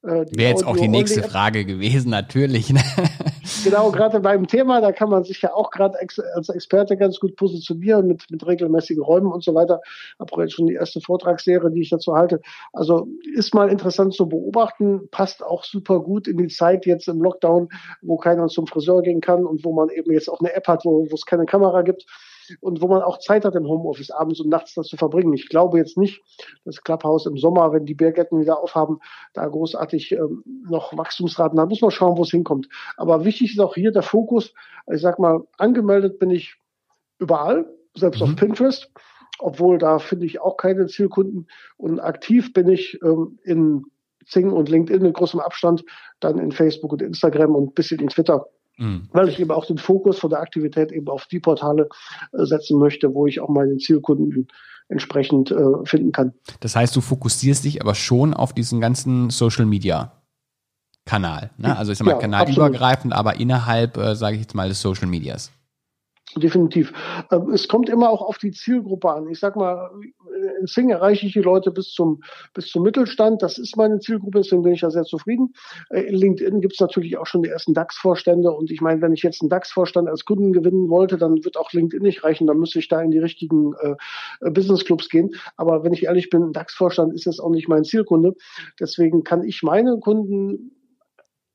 [0.03, 2.71] Äh, Wäre jetzt auch die nächste Frage gewesen, natürlich.
[2.71, 2.81] Ne?
[3.63, 7.19] Genau, gerade beim Thema, da kann man sich ja auch gerade ex als Experte ganz
[7.19, 9.81] gut positionieren mit, mit regelmäßigen Räumen und so weiter.
[10.19, 12.41] Habe jetzt schon die erste Vortragsserie, die ich dazu halte.
[12.71, 17.21] Also ist mal interessant zu beobachten, passt auch super gut in die Zeit jetzt im
[17.21, 17.69] Lockdown,
[18.01, 20.85] wo keiner zum Friseur gehen kann und wo man eben jetzt auch eine App hat,
[20.85, 22.05] wo es keine Kamera gibt
[22.61, 25.33] und wo man auch Zeit hat im Homeoffice abends und nachts das zu verbringen.
[25.33, 26.21] Ich glaube jetzt nicht,
[26.65, 28.99] dass Clubhouse im Sommer, wenn die Biergärten wieder aufhaben,
[29.33, 31.69] da großartig ähm, noch Wachstumsraten haben.
[31.69, 32.67] Muss man schauen, wo es hinkommt.
[32.97, 34.53] Aber wichtig ist auch hier der Fokus.
[34.91, 36.55] Ich sag mal, angemeldet bin ich
[37.19, 38.27] überall, selbst mhm.
[38.27, 38.91] auf Pinterest,
[39.39, 41.47] obwohl da finde ich auch keine Zielkunden.
[41.77, 43.85] Und aktiv bin ich ähm, in
[44.25, 45.83] Zing und LinkedIn in großem Abstand,
[46.19, 48.45] dann in Facebook und Instagram und ein bisschen in Twitter.
[48.79, 49.09] Mhm.
[49.11, 51.89] Weil ich eben auch den Fokus von der Aktivität eben auf die Portale
[52.31, 54.47] äh, setzen möchte, wo ich auch meine Zielkunden
[54.87, 56.33] entsprechend äh, finden kann.
[56.61, 60.13] Das heißt, du fokussierst dich aber schon auf diesen ganzen Social Media
[61.05, 61.51] Kanal.
[61.57, 61.75] Ne?
[61.77, 65.07] Also ich sag mal ja, kanalübergreifend, aber innerhalb, äh, sage ich jetzt mal, des Social
[65.07, 65.51] Medias.
[66.35, 66.93] Definitiv.
[67.31, 69.27] Ähm, es kommt immer auch auf die Zielgruppe an.
[69.29, 69.89] Ich sag mal,
[70.59, 72.21] in Sing erreiche ich die Leute bis zum,
[72.53, 73.41] bis zum Mittelstand.
[73.41, 75.53] Das ist meine Zielgruppe, deswegen bin ich da sehr zufrieden.
[75.89, 78.51] Äh, in LinkedIn gibt es natürlich auch schon die ersten DAX-Vorstände.
[78.51, 81.71] Und ich meine, wenn ich jetzt einen DAX-Vorstand als Kunden gewinnen wollte, dann wird auch
[81.71, 82.47] LinkedIn nicht reichen.
[82.47, 83.95] Dann müsste ich da in die richtigen äh,
[84.51, 85.31] Business-Clubs gehen.
[85.57, 88.35] Aber wenn ich ehrlich bin, ein DAX-Vorstand ist jetzt auch nicht mein Zielkunde.
[88.79, 90.71] Deswegen kann ich meine Kunden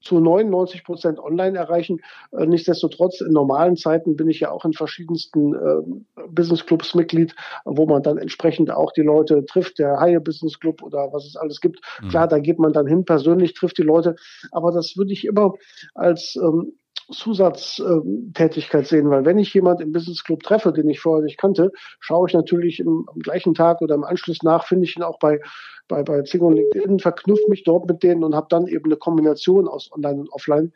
[0.05, 2.01] zu 99 Prozent online erreichen.
[2.33, 7.35] Äh, nichtsdestotrotz, in normalen Zeiten bin ich ja auch in verschiedensten äh, Business Clubs Mitglied,
[7.65, 11.37] wo man dann entsprechend auch die Leute trifft, der Haie Business Club oder was es
[11.37, 11.81] alles gibt.
[12.03, 12.09] Mhm.
[12.09, 14.17] Klar, da geht man dann hin, persönlich trifft die Leute,
[14.53, 15.55] aber das würde ich immer
[15.95, 16.75] als ähm,
[17.11, 21.73] Zusatztätigkeit sehen, weil wenn ich jemand im Business Club treffe, den ich vorher nicht kannte,
[22.01, 25.19] schaue ich natürlich im, am gleichen Tag oder im Anschluss nach, finde ich ihn auch
[25.19, 25.41] bei
[25.89, 28.97] bei, bei Zing und LinkedIn, verknüpfe mich dort mit denen und habe dann eben eine
[28.97, 30.73] Kombination aus Online und Offline.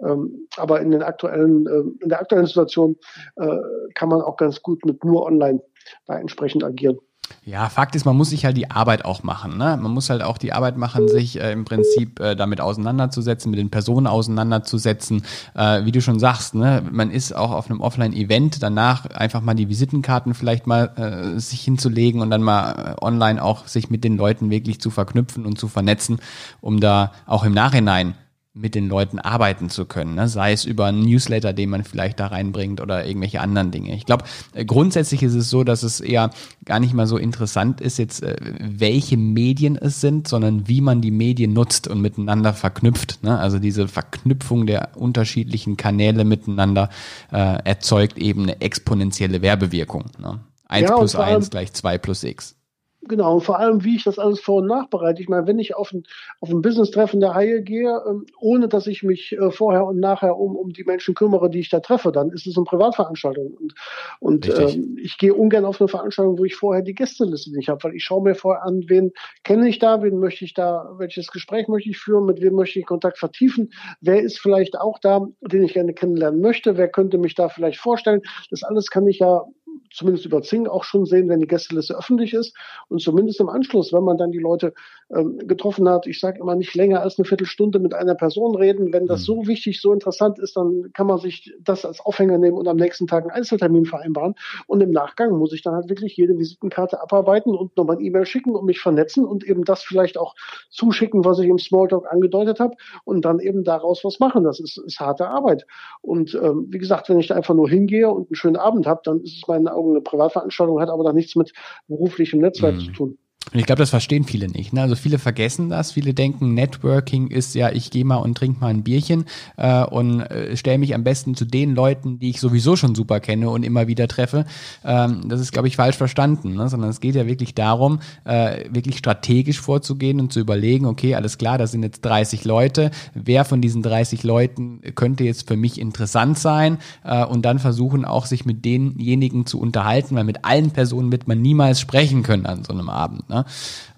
[0.00, 2.96] Ähm, aber in den aktuellen, äh, in der aktuellen Situation
[3.36, 3.58] äh,
[3.94, 5.62] kann man auch ganz gut mit nur Online
[6.06, 6.98] da entsprechend agieren.
[7.44, 9.56] Ja, Fakt ist, man muss sich halt die Arbeit auch machen.
[9.56, 9.78] Ne?
[9.80, 13.60] Man muss halt auch die Arbeit machen, sich äh, im Prinzip äh, damit auseinanderzusetzen, mit
[13.60, 15.22] den Personen auseinanderzusetzen.
[15.54, 16.82] Äh, wie du schon sagst, ne?
[16.90, 21.60] man ist auch auf einem Offline-Event, danach einfach mal die Visitenkarten vielleicht mal äh, sich
[21.60, 25.56] hinzulegen und dann mal äh, online auch sich mit den Leuten wirklich zu verknüpfen und
[25.56, 26.18] zu vernetzen,
[26.60, 28.14] um da auch im Nachhinein
[28.56, 30.28] mit den Leuten arbeiten zu können, ne?
[30.28, 33.94] sei es über einen Newsletter, den man vielleicht da reinbringt oder irgendwelche anderen Dinge.
[33.94, 36.30] Ich glaube, äh, grundsätzlich ist es so, dass es eher
[36.64, 41.02] gar nicht mal so interessant ist jetzt, äh, welche Medien es sind, sondern wie man
[41.02, 43.22] die Medien nutzt und miteinander verknüpft.
[43.22, 43.38] Ne?
[43.38, 46.88] Also diese Verknüpfung der unterschiedlichen Kanäle miteinander
[47.30, 50.06] äh, erzeugt eben eine exponentielle Werbewirkung.
[50.18, 50.40] Ne?
[50.68, 52.56] 1 ja, plus 1 gleich 2 plus x.
[53.02, 55.22] Genau, und vor allem, wie ich das alles vor- und nachbereite.
[55.22, 56.04] Ich meine, wenn ich auf ein,
[56.40, 60.36] auf ein Business-Treffen der Haie gehe, ähm, ohne dass ich mich äh, vorher und nachher
[60.36, 63.52] um, um die Menschen kümmere, die ich da treffe, dann ist es eine Privatveranstaltung.
[63.52, 63.74] Und,
[64.18, 67.84] und ähm, ich gehe ungern auf eine Veranstaltung, wo ich vorher die Gästeliste nicht habe,
[67.84, 69.12] weil ich schaue mir vorher an, wen
[69.44, 72.80] kenne ich da, wen möchte ich da, welches Gespräch möchte ich führen, mit wem möchte
[72.80, 77.18] ich Kontakt vertiefen, wer ist vielleicht auch da, den ich gerne kennenlernen möchte, wer könnte
[77.18, 78.22] mich da vielleicht vorstellen.
[78.50, 79.44] Das alles kann ich ja
[79.92, 82.56] zumindest über Zing auch schon sehen, wenn die Gästeliste öffentlich ist.
[82.88, 84.74] Und zumindest im Anschluss, wenn man dann die Leute
[85.14, 88.92] ähm, getroffen hat, ich sage immer nicht länger als eine Viertelstunde mit einer Person reden.
[88.92, 89.24] Wenn das mhm.
[89.24, 92.76] so wichtig, so interessant ist, dann kann man sich das als Aufhänger nehmen und am
[92.76, 94.34] nächsten Tag einen Einzeltermin vereinbaren.
[94.66, 98.26] Und im Nachgang muss ich dann halt wirklich jede Visitenkarte abarbeiten und nochmal ein E-Mail
[98.26, 100.34] schicken und mich vernetzen und eben das vielleicht auch
[100.70, 104.44] zuschicken, was ich im Smalltalk angedeutet habe und dann eben daraus was machen.
[104.44, 105.66] Das ist, ist harte Arbeit.
[106.02, 109.00] Und ähm, wie gesagt, wenn ich da einfach nur hingehe und einen schönen Abend habe,
[109.04, 111.52] dann ist es meinen Augen eine Privatveranstaltung, hat aber da nichts mit
[111.88, 112.80] beruflichem Netzwerk mhm.
[112.80, 113.18] zu tun.
[113.52, 114.72] Und ich glaube, das verstehen viele nicht.
[114.72, 114.82] Ne?
[114.82, 115.92] Also viele vergessen das.
[115.92, 119.24] Viele denken, Networking ist ja, ich gehe mal und trinke mal ein Bierchen
[119.56, 123.20] äh, und äh, stelle mich am besten zu den Leuten, die ich sowieso schon super
[123.20, 124.46] kenne und immer wieder treffe.
[124.84, 126.54] Ähm, das ist, glaube ich, falsch verstanden.
[126.54, 126.68] Ne?
[126.68, 131.38] Sondern es geht ja wirklich darum, äh, wirklich strategisch vorzugehen und zu überlegen, okay, alles
[131.38, 132.90] klar, das sind jetzt 30 Leute.
[133.14, 136.78] Wer von diesen 30 Leuten könnte jetzt für mich interessant sein?
[137.04, 141.28] Äh, und dann versuchen auch, sich mit denjenigen zu unterhalten, weil mit allen Personen wird
[141.28, 143.28] man niemals sprechen können an so einem Abend.
[143.28, 143.35] Ne?
[143.36, 143.44] Ne?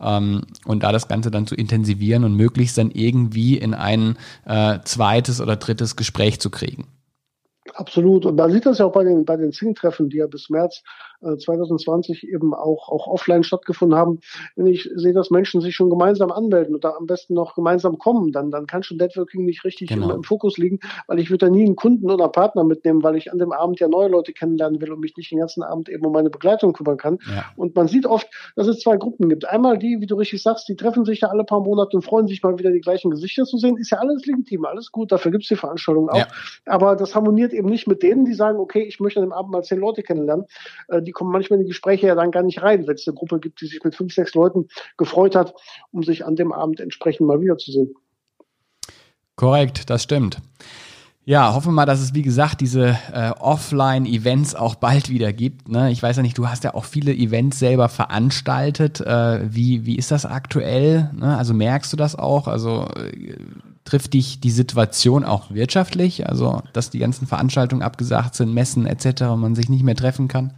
[0.01, 4.79] Ähm, und da das Ganze dann zu intensivieren und möglichst dann irgendwie in ein äh,
[4.85, 6.89] zweites oder drittes Gespräch zu kriegen.
[7.75, 8.27] Absolut.
[8.27, 10.83] Und man sieht das ja auch bei den, bei den Zing-Treffen, die ja bis März
[11.21, 14.21] 2020 äh, eben auch, auch offline stattgefunden haben.
[14.57, 18.33] Wenn ich sehe, dass Menschen sich schon gemeinsam anmelden oder am besten noch gemeinsam kommen,
[18.33, 20.11] dann, dann kann schon Networking nicht richtig genau.
[20.11, 23.17] im, im, Fokus liegen, weil ich würde da nie einen Kunden oder Partner mitnehmen, weil
[23.17, 25.89] ich an dem Abend ja neue Leute kennenlernen will und mich nicht den ganzen Abend
[25.89, 27.19] eben um meine Begleitung kümmern kann.
[27.29, 27.47] Ja.
[27.57, 29.49] Und man sieht oft, dass es zwei Gruppen gibt.
[29.49, 32.29] Einmal die, wie du richtig sagst, die treffen sich da alle paar Monate und freuen
[32.29, 33.77] sich mal wieder die gleichen Gesichter zu sehen.
[33.77, 36.17] Ist ja alles legitim, alles gut, dafür gibt's die Veranstaltung auch.
[36.17, 36.27] Ja.
[36.67, 39.53] Aber das harmoniert eben nicht mit denen, die sagen, okay, ich möchte an dem Abend
[39.53, 40.47] mal zehn Leute kennenlernen.
[40.89, 43.15] Äh, die kommen manchmal in die Gespräche ja dann gar nicht rein, wenn es eine
[43.17, 44.69] Gruppe gibt, die sich mit fünf, sechs Leuten
[44.99, 45.55] gefreut hat,
[45.91, 47.95] um sich an dem Abend entsprechend mal wiederzusehen.
[49.37, 50.39] Korrekt, das stimmt.
[51.25, 55.69] Ja, hoffen wir mal, dass es wie gesagt diese äh, Offline-Events auch bald wieder gibt.
[55.69, 55.91] Ne?
[55.91, 59.01] Ich weiß ja nicht, du hast ja auch viele Events selber veranstaltet.
[59.01, 61.11] Äh, wie, wie ist das aktuell?
[61.15, 61.37] Ne?
[61.37, 62.49] Also merkst du das auch?
[62.49, 63.37] Also äh,
[63.85, 66.27] trifft dich die Situation auch wirtschaftlich?
[66.27, 69.23] Also dass die ganzen Veranstaltungen abgesagt sind, Messen etc.
[69.37, 70.55] man sich nicht mehr treffen kann?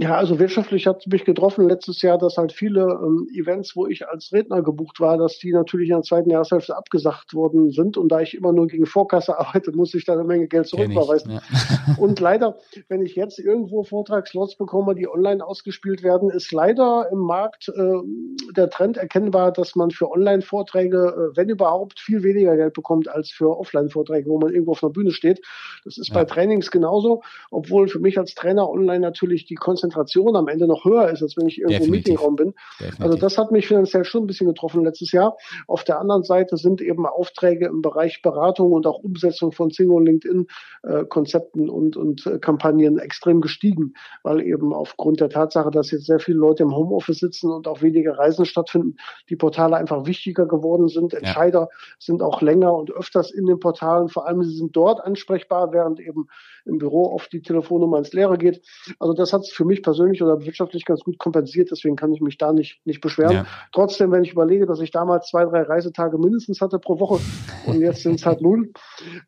[0.00, 4.06] Ja, also wirtschaftlich hat mich getroffen letztes Jahr, dass halt viele ähm, Events, wo ich
[4.06, 7.96] als Redner gebucht war, dass die natürlich in der zweiten Jahreshälfte abgesagt worden sind.
[7.96, 11.32] Und da ich immer nur gegen Vorkasse arbeite, muss ich da eine Menge Geld zurückverweisen.
[11.32, 11.40] Ja.
[11.98, 17.18] und leider, wenn ich jetzt irgendwo Vortragslots bekomme, die online ausgespielt werden, ist leider im
[17.18, 22.74] Markt äh, der Trend erkennbar, dass man für Online-Vorträge, äh, wenn überhaupt, viel weniger Geld
[22.74, 25.44] bekommt als für Offline-Vorträge, wo man irgendwo auf einer Bühne steht.
[25.84, 26.14] Das ist ja.
[26.14, 30.66] bei Trainings genauso, obwohl für mich als Trainer online natürlich die Konzentration Konzentration am Ende
[30.66, 32.54] noch höher ist, als wenn ich irgendwo im Meetingraum bin.
[32.78, 33.00] Definitiv.
[33.00, 35.36] Also das hat mich finanziell schon ein bisschen getroffen letztes Jahr.
[35.66, 40.04] Auf der anderen Seite sind eben Aufträge im Bereich Beratung und auch Umsetzung von Single
[40.04, 40.46] LinkedIn
[40.82, 46.06] äh, Konzepten und, und äh, Kampagnen extrem gestiegen, weil eben aufgrund der Tatsache, dass jetzt
[46.06, 48.96] sehr viele Leute im Homeoffice sitzen und auch weniger Reisen stattfinden,
[49.28, 51.12] die Portale einfach wichtiger geworden sind.
[51.12, 51.20] Ja.
[51.20, 54.08] Entscheider sind auch länger und öfters in den Portalen.
[54.08, 56.28] Vor allem sie sind dort ansprechbar, während eben
[56.64, 58.62] im Büro oft die Telefonnummer ins Leere geht.
[58.98, 62.20] Also das hat es für mich persönlich oder wirtschaftlich ganz gut kompensiert, deswegen kann ich
[62.20, 63.32] mich da nicht, nicht beschweren.
[63.32, 63.46] Ja.
[63.72, 67.20] Trotzdem, wenn ich überlege, dass ich damals zwei, drei Reisetage mindestens hatte pro Woche
[67.66, 68.70] und jetzt sind es halt null,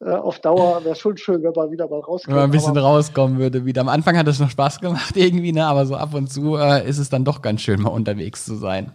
[0.01, 2.29] äh, auf Dauer wäre es schon schön, wenn man wieder mal rauskommt.
[2.29, 3.81] Wenn man ein bisschen aber, rauskommen würde wieder.
[3.81, 5.67] Am Anfang hat es noch Spaß gemacht irgendwie, ne?
[5.67, 8.55] aber so ab und zu äh, ist es dann doch ganz schön, mal unterwegs zu
[8.57, 8.93] sein.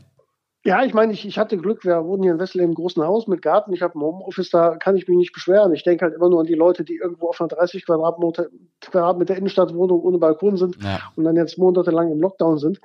[0.67, 3.27] Ja, ich meine, ich, ich hatte Glück, wir wohnen hier in Wessel im großen Haus
[3.27, 3.71] mit Garten.
[3.71, 5.71] Ich habe ein Homeoffice, da kann ich mich nicht beschweren.
[5.75, 8.47] Ich denke halt immer nur an die Leute, die irgendwo auf einer 30 Quadratmeter,
[8.81, 11.01] Quadratmeter Innenstadtwohnung ohne Balkon sind ja.
[11.15, 12.79] und dann jetzt monatelang im Lockdown sind.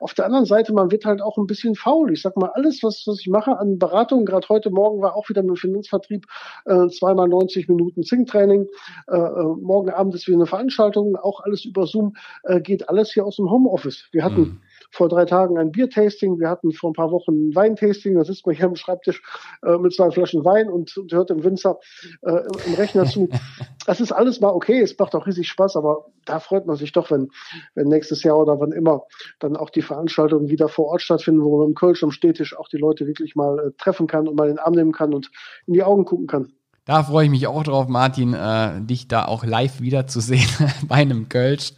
[0.00, 2.10] Auf der anderen Seite, man wird halt auch ein bisschen faul.
[2.10, 5.28] Ich sag mal, alles, was, was ich mache an Beratungen, gerade heute Morgen war auch
[5.28, 6.24] wieder mit dem Finanzvertrieb
[6.64, 8.66] äh, zweimal 90 Minuten Zink-Training.
[9.08, 13.12] Äh, äh, morgen Abend ist wieder eine Veranstaltung, auch alles über Zoom, äh, geht alles
[13.12, 14.08] hier aus dem Homeoffice.
[14.12, 14.60] Wir hatten mhm
[14.96, 18.46] vor drei Tagen ein Biertasting, wir hatten vor ein paar Wochen ein Weintasting, da sitzt
[18.46, 19.22] man hier am Schreibtisch
[19.62, 21.78] äh, mit zwei Flaschen Wein und, und hört dem Winzer
[22.22, 23.28] äh, im Rechner zu.
[23.86, 26.90] Das ist alles mal okay, es macht auch riesig Spaß, aber da freut man sich
[26.90, 27.28] doch, wenn,
[27.76, 29.04] wenn nächstes Jahr oder wann immer
[29.38, 32.66] dann auch die Veranstaltungen wieder vor Ort stattfinden, wo man im Kölsch am Städtisch auch
[32.66, 35.30] die Leute wirklich mal äh, treffen kann und mal in den Arm nehmen kann und
[35.68, 36.52] in die Augen gucken kann.
[36.84, 40.48] Da freue ich mich auch drauf, Martin, äh, dich da auch live wiederzusehen
[40.88, 41.72] bei einem Kölsch.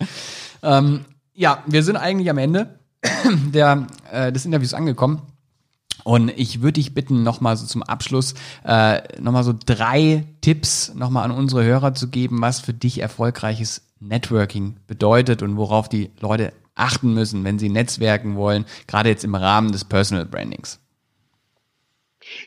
[0.63, 2.78] Ähm, ja, wir sind eigentlich am Ende
[3.53, 5.23] der, äh, des Interviews angekommen.
[6.05, 8.35] Und ich würde dich bitten, nochmal so zum Abschluss,
[8.65, 13.83] äh, nochmal so drei Tipps nochmal an unsere Hörer zu geben, was für dich erfolgreiches
[14.01, 19.35] Networking bedeutet und worauf die Leute achten müssen, wenn sie netzwerken wollen, gerade jetzt im
[19.35, 20.81] Rahmen des Personal Brandings.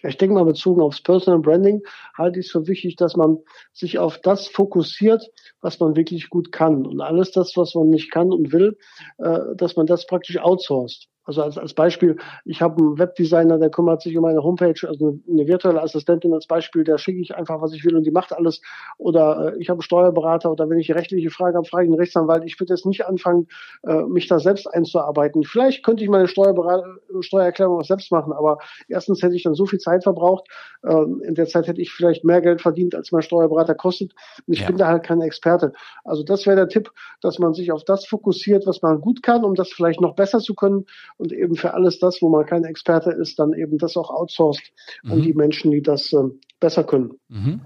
[0.02, 1.82] Ja, ich denke mal, bezogen aufs Personal Branding
[2.16, 3.39] halte ich es für wichtig, dass man
[3.74, 5.24] sich auf das fokussiert,
[5.62, 6.86] was man wirklich gut kann.
[6.86, 8.78] Und alles das, was man nicht kann und will,
[9.18, 11.07] äh, dass man das praktisch outsourced.
[11.24, 15.20] Also als, als Beispiel, ich habe einen Webdesigner, der kümmert sich um meine Homepage, also
[15.30, 18.34] eine, virtuelle Assistentin als Beispiel, der schicke ich einfach, was ich will und die macht
[18.34, 18.62] alles.
[18.98, 21.90] Oder äh, ich habe einen Steuerberater oder wenn ich eine rechtliche Frage habe, frage ich
[21.90, 22.44] einen Rechtsanwalt.
[22.46, 23.48] Ich würde jetzt nicht anfangen,
[23.84, 25.44] äh, mich da selbst einzuarbeiten.
[25.44, 26.86] Vielleicht könnte ich meine Steuerberater,
[27.20, 28.58] Steuererklärung auch selbst machen, aber
[28.88, 30.48] erstens hätte ich dann so viel Zeit verbraucht.
[30.84, 34.14] Äh, in der Zeit hätte ich vielleicht mehr Geld verdient, als mein Steuerberater kostet.
[34.48, 34.68] Und ich ja.
[34.68, 35.74] bin da halt kein Experte.
[36.04, 36.92] Also das wäre der Tipp,
[37.22, 40.40] dass man sich auf das fokussiert, was man gut kann, um das vielleicht noch besser
[40.40, 40.86] zu können
[41.18, 44.72] und eben für alles das, wo man kein Experte ist, dann eben das auch outsourced
[45.03, 45.12] mhm.
[45.12, 46.24] an die Menschen, die das äh,
[46.59, 47.20] besser können.
[47.30, 47.62] Mhm.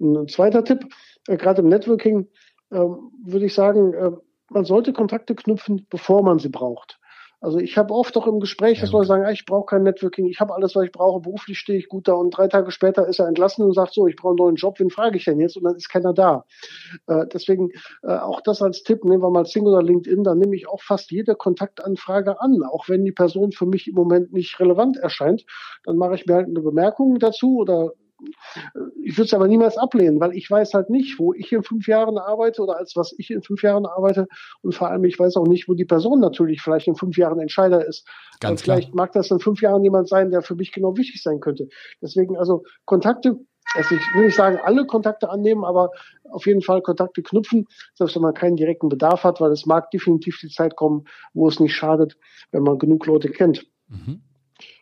[0.00, 0.86] Ein zweiter Tipp,
[1.26, 2.28] äh, gerade im Networking,
[2.70, 4.10] äh, würde ich sagen, äh,
[4.50, 6.97] man sollte Kontakte knüpfen, bevor man sie braucht.
[7.40, 10.40] Also ich habe oft auch im Gespräch, dass Leute sagen, ich brauche kein Networking, ich
[10.40, 13.20] habe alles, was ich brauche, beruflich stehe ich gut da und drei Tage später ist
[13.20, 15.56] er entlassen und sagt so, ich brauche einen neuen Job, wen frage ich denn jetzt?
[15.56, 16.44] Und dann ist keiner da.
[17.06, 17.70] Äh, deswegen
[18.02, 20.82] äh, auch das als Tipp, nehmen wir mal Sing oder LinkedIn, da nehme ich auch
[20.82, 25.44] fast jede Kontaktanfrage an, auch wenn die Person für mich im Moment nicht relevant erscheint.
[25.84, 27.92] Dann mache ich mir halt eine Bemerkung dazu oder
[29.02, 31.86] ich würde es aber niemals ablehnen, weil ich weiß halt nicht, wo ich in fünf
[31.86, 34.26] Jahren arbeite oder als was ich in fünf Jahren arbeite.
[34.62, 37.40] Und vor allem, ich weiß auch nicht, wo die Person natürlich vielleicht in fünf Jahren
[37.40, 38.06] Entscheider ist.
[38.40, 41.40] Ganz vielleicht mag das in fünf Jahren jemand sein, der für mich genau wichtig sein
[41.40, 41.68] könnte.
[42.02, 43.38] Deswegen also Kontakte,
[43.74, 45.90] also ich will nicht sagen, alle Kontakte annehmen, aber
[46.30, 49.90] auf jeden Fall Kontakte knüpfen, selbst wenn man keinen direkten Bedarf hat, weil es mag
[49.90, 51.04] definitiv die Zeit kommen,
[51.34, 52.16] wo es nicht schadet,
[52.50, 53.66] wenn man genug Leute kennt.
[53.88, 54.22] Mhm.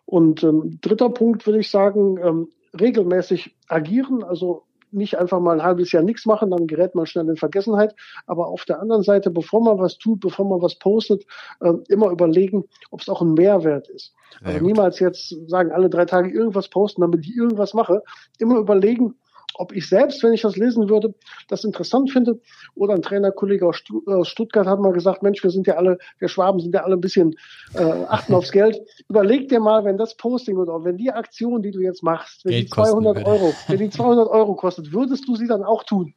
[0.07, 2.49] Und ähm, dritter Punkt würde ich sagen, ähm,
[2.81, 7.29] regelmäßig agieren, also nicht einfach mal ein halbes Jahr nichts machen, dann gerät man schnell
[7.29, 7.95] in Vergessenheit.
[8.27, 11.27] Aber auf der anderen Seite, bevor man was tut, bevor man was postet,
[11.61, 14.15] äh, immer überlegen, ob es auch ein Mehrwert ist.
[14.43, 18.03] also niemals jetzt sagen, alle drei Tage irgendwas posten, damit ich irgendwas mache.
[18.39, 19.15] Immer überlegen,
[19.59, 21.15] ob ich selbst, wenn ich das lesen würde,
[21.49, 22.41] das interessant finde.
[22.75, 26.61] Oder ein Trainerkollege aus Stuttgart hat mal gesagt, Mensch, wir sind ja alle, wir Schwaben
[26.61, 27.35] sind ja alle ein bisschen
[27.75, 28.81] äh, achten aufs Geld.
[29.09, 32.53] Überleg dir mal, wenn das Posting oder wenn die Aktion, die du jetzt machst, wenn
[32.53, 36.15] Geld die 200 Euro, wenn die 200 Euro kostet, würdest du sie dann auch tun?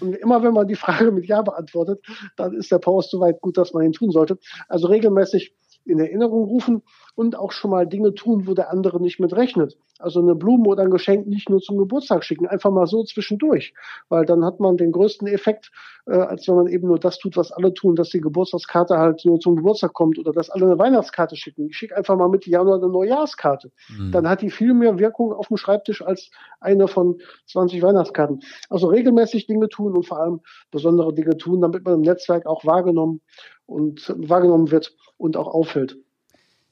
[0.00, 2.04] Und immer wenn man die Frage mit Ja beantwortet,
[2.36, 4.38] dann ist der Post soweit gut, dass man ihn tun sollte.
[4.68, 6.82] Also regelmäßig in Erinnerung rufen
[7.14, 9.76] und auch schon mal Dinge tun, wo der andere nicht mit rechnet.
[9.98, 13.72] Also eine Blume oder ein Geschenk nicht nur zum Geburtstag schicken, einfach mal so zwischendurch,
[14.08, 15.70] weil dann hat man den größten Effekt,
[16.06, 19.24] äh, als wenn man eben nur das tut, was alle tun, dass die Geburtstagskarte halt
[19.24, 21.68] nur zum Geburtstag kommt oder dass alle eine Weihnachtskarte schicken.
[21.70, 23.72] Ich schicke einfach mal Mitte Januar eine Neujahrskarte.
[23.88, 24.12] Mhm.
[24.12, 26.30] Dann hat die viel mehr Wirkung auf dem Schreibtisch als
[26.60, 28.40] eine von 20 Weihnachtskarten.
[28.68, 30.40] Also regelmäßig Dinge tun und vor allem
[30.70, 33.20] besondere Dinge tun, damit man im Netzwerk auch wahrgenommen
[33.66, 35.96] und wahrgenommen wird und auch auffällt.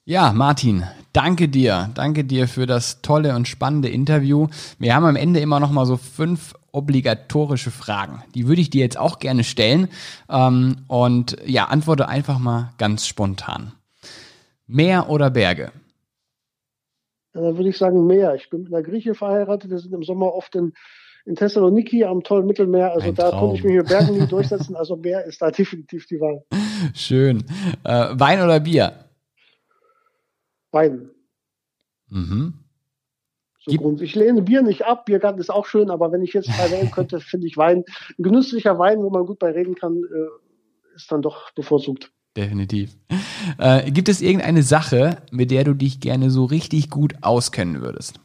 [0.07, 0.85] Ja, Martin,
[1.15, 1.89] danke dir.
[1.95, 4.49] Danke dir für das tolle und spannende Interview.
[4.79, 8.23] Wir haben am Ende immer noch mal so fünf obligatorische Fragen.
[8.35, 9.89] Die würde ich dir jetzt auch gerne stellen.
[10.29, 13.73] Ähm, und ja, antworte einfach mal ganz spontan.
[14.67, 15.73] Meer oder Berge?
[17.35, 18.35] Ja, da würde ich sagen Meer.
[18.35, 19.71] Ich bin mit einer Grieche verheiratet.
[19.71, 20.75] Wir sind im Sommer oft in,
[21.25, 22.93] in Thessaloniki am tollen Mittelmeer.
[22.93, 24.77] Also Ein da konnte ich mich mit Bergen nie durchsetzen.
[24.77, 26.45] Also Meer ist da definitiv die Wahl.
[26.93, 27.43] Schön.
[27.85, 29.04] Äh, Wein oder Bier?
[30.75, 31.11] Wein.
[32.09, 32.55] Mhm.
[33.61, 33.97] So.
[34.01, 36.91] Ich lehne Bier nicht ab, Biergarten ist auch schön, aber wenn ich jetzt frei wählen
[36.95, 37.85] könnte, finde ich Wein,
[38.19, 42.13] ein genüsslicher Wein, wo man gut bei reden kann, äh, ist dann doch bevorzugt.
[42.37, 42.97] Definitiv.
[43.59, 48.21] Äh, gibt es irgendeine Sache, mit der du dich gerne so richtig gut auskennen würdest?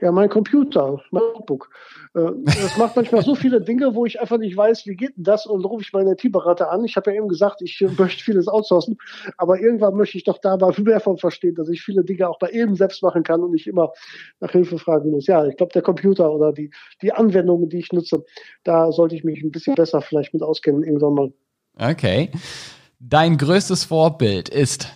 [0.00, 1.70] Ja, mein Computer, mein Notebook.
[2.14, 5.24] Äh, das macht manchmal so viele Dinge, wo ich einfach nicht weiß, wie geht denn
[5.24, 6.84] das und rufe ich meinen IT-Berater an.
[6.84, 8.96] Ich habe ja eben gesagt, ich möchte vieles outsourcen,
[9.36, 12.38] aber irgendwann möchte ich doch da mal mehr von verstehen, dass ich viele Dinge auch
[12.38, 13.92] bei eben selbst machen kann und nicht immer
[14.40, 15.26] nach Hilfe fragen muss.
[15.26, 16.70] Ja, ich glaube, der Computer oder die,
[17.02, 18.24] die Anwendungen, die ich nutze,
[18.64, 21.32] da sollte ich mich ein bisschen besser vielleicht mit auskennen irgendwann mal.
[21.78, 22.30] Okay.
[22.98, 24.88] Dein größtes Vorbild ist?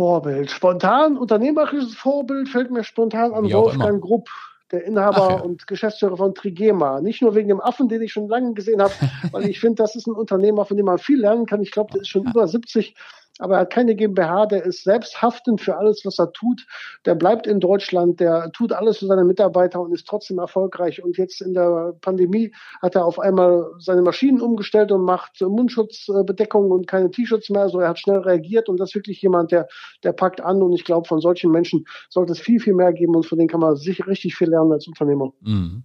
[0.00, 0.50] Vorbild.
[0.50, 4.30] Spontan, unternehmerisches Vorbild fällt mir spontan an Wolfgang Grupp,
[4.72, 5.40] der Inhaber ja.
[5.40, 7.02] und Geschäftsführer von Trigema.
[7.02, 8.94] Nicht nur wegen dem Affen, den ich schon lange gesehen habe,
[9.32, 11.60] weil ich finde, das ist ein Unternehmer, von dem man viel lernen kann.
[11.60, 12.94] Ich glaube, der ist schon über 70
[13.40, 16.66] aber er hat keine GmbH, der ist selbst haftend für alles, was er tut.
[17.06, 21.02] Der bleibt in Deutschland, der tut alles für seine Mitarbeiter und ist trotzdem erfolgreich.
[21.02, 26.70] Und jetzt in der Pandemie hat er auf einmal seine Maschinen umgestellt und macht Mundschutzbedeckungen
[26.70, 27.62] und keine T-Shirts mehr.
[27.62, 29.68] Also er hat schnell reagiert und das ist wirklich jemand, der,
[30.04, 30.62] der packt an.
[30.62, 33.48] Und ich glaube, von solchen Menschen sollte es viel, viel mehr geben und von denen
[33.48, 35.32] kann man sich richtig viel lernen als Unternehmer.
[35.40, 35.82] Mhm.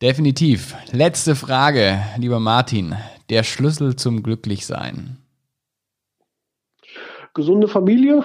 [0.00, 0.74] Definitiv.
[0.90, 2.94] Letzte Frage, lieber Martin.
[3.30, 5.23] Der Schlüssel zum Glücklichsein
[7.34, 8.24] gesunde Familie.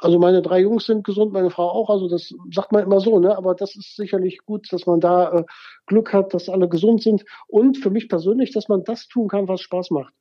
[0.00, 1.88] Also meine drei Jungs sind gesund, meine Frau auch.
[1.88, 3.36] Also das sagt man immer so, ne?
[3.36, 5.44] Aber das ist sicherlich gut, dass man da äh,
[5.86, 7.24] Glück hat, dass alle gesund sind.
[7.46, 10.12] Und für mich persönlich, dass man das tun kann, was Spaß macht.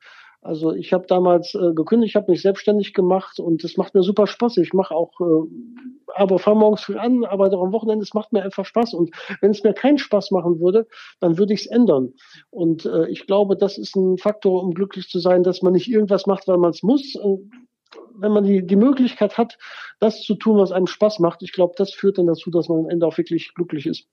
[0.44, 4.26] Also ich habe damals äh, gekündigt, habe mich selbstständig gemacht und es macht mir super
[4.26, 4.58] Spaß.
[4.58, 5.48] Ich mache auch, äh,
[6.16, 8.02] aber fahre morgens früh an, arbeite auch am Wochenende.
[8.02, 8.96] Es macht mir einfach Spaß.
[8.96, 9.12] Und
[9.42, 10.88] wenn es mir keinen Spaß machen würde,
[11.20, 12.14] dann würde ich es ändern.
[12.50, 15.88] Und äh, ich glaube, das ist ein Faktor, um glücklich zu sein, dass man nicht
[15.88, 17.16] irgendwas macht, weil man es muss.
[17.16, 17.38] Äh,
[18.16, 19.58] wenn man die, die Möglichkeit hat,
[20.00, 22.80] das zu tun, was einem Spaß macht, ich glaube, das führt dann dazu, dass man
[22.80, 24.06] am Ende auch wirklich glücklich ist.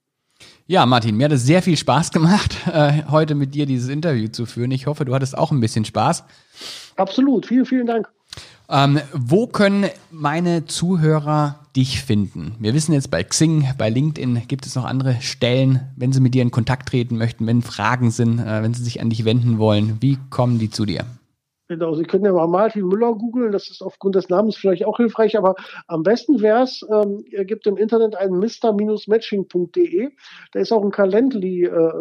[0.67, 4.29] Ja, Martin, mir hat es sehr viel Spaß gemacht, äh, heute mit dir dieses Interview
[4.29, 4.71] zu führen.
[4.71, 6.23] Ich hoffe, du hattest auch ein bisschen Spaß.
[6.95, 8.09] Absolut, vielen, vielen Dank.
[8.71, 12.55] Ähm, wo können meine Zuhörer dich finden?
[12.59, 16.35] Wir wissen jetzt bei Xing, bei LinkedIn gibt es noch andere Stellen, wenn sie mit
[16.35, 19.57] dir in Kontakt treten möchten, wenn Fragen sind, äh, wenn sie sich an dich wenden
[19.57, 19.97] wollen.
[20.01, 21.05] Wie kommen die zu dir?
[21.71, 24.97] Genau, Sie können ja mal Martin Müller googeln, das ist aufgrund des Namens vielleicht auch
[24.97, 25.53] hilfreich, aber
[25.85, 30.09] am besten wäre es, ähm, ihr gebt im Internet einen mr-matching.de,
[30.51, 31.91] da ist auch ein Calendly, äh,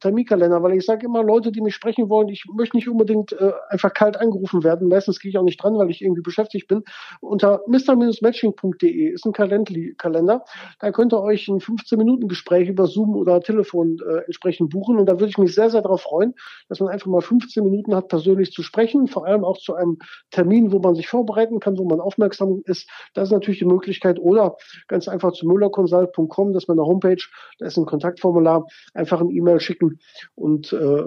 [0.00, 3.52] Terminkalender, weil ich sage immer, Leute, die mich sprechen wollen, ich möchte nicht unbedingt äh,
[3.68, 6.82] einfach kalt angerufen werden, meistens gehe ich auch nicht dran, weil ich irgendwie beschäftigt bin.
[7.20, 10.42] Unter mr-matching.de ist ein Calendly-Kalender,
[10.80, 14.96] da könnt ihr euch ein 15-Minuten-Gespräch über Zoom oder Telefon äh, entsprechend buchen.
[14.96, 16.32] Und da würde ich mich sehr, sehr darauf freuen,
[16.70, 19.98] dass man einfach mal 15 Minuten hat, persönlich zu sprechen, vor allem auch zu einem
[20.30, 22.88] Termin, wo man sich vorbereiten kann, wo man aufmerksam ist.
[23.14, 24.20] Das ist natürlich die Möglichkeit.
[24.20, 24.56] Oder
[24.86, 27.22] ganz einfach zu müllerconsult.com, das ist meine Homepage,
[27.58, 29.98] da ist ein Kontaktformular, einfach ein E-Mail schicken
[30.36, 31.02] und äh,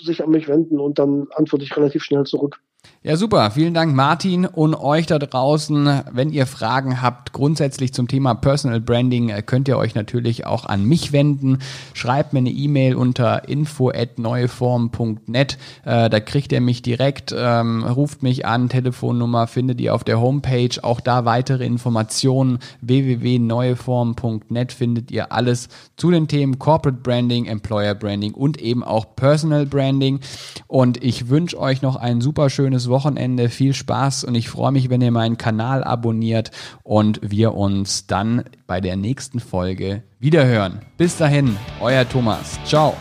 [0.00, 2.60] sich an mich wenden und dann antworte ich relativ schnell zurück.
[3.04, 3.50] Ja, super.
[3.50, 4.46] Vielen Dank, Martin.
[4.46, 9.66] Und euch da draußen, wenn ihr Fragen habt, grundsätzlich zum Thema Personal Branding, äh, könnt
[9.66, 11.58] ihr euch natürlich auch an mich wenden.
[11.94, 15.58] Schreibt mir eine E-Mail unter info.neueform.net.
[15.84, 20.20] Äh, da kriegt ihr mich direkt, ähm, ruft mich an, Telefonnummer findet ihr auf der
[20.20, 20.78] Homepage.
[20.82, 22.60] Auch da weitere Informationen.
[22.82, 29.66] www.neueform.net findet ihr alles zu den Themen Corporate Branding, Employer Branding und eben auch Personal
[29.66, 30.20] Branding.
[30.68, 34.72] Und ich wünsche euch noch einen super schönen schönes Wochenende, viel Spaß und ich freue
[34.72, 36.50] mich, wenn ihr meinen Kanal abonniert
[36.82, 40.80] und wir uns dann bei der nächsten Folge wiederhören.
[40.96, 42.58] Bis dahin, euer Thomas.
[42.64, 42.96] Ciao.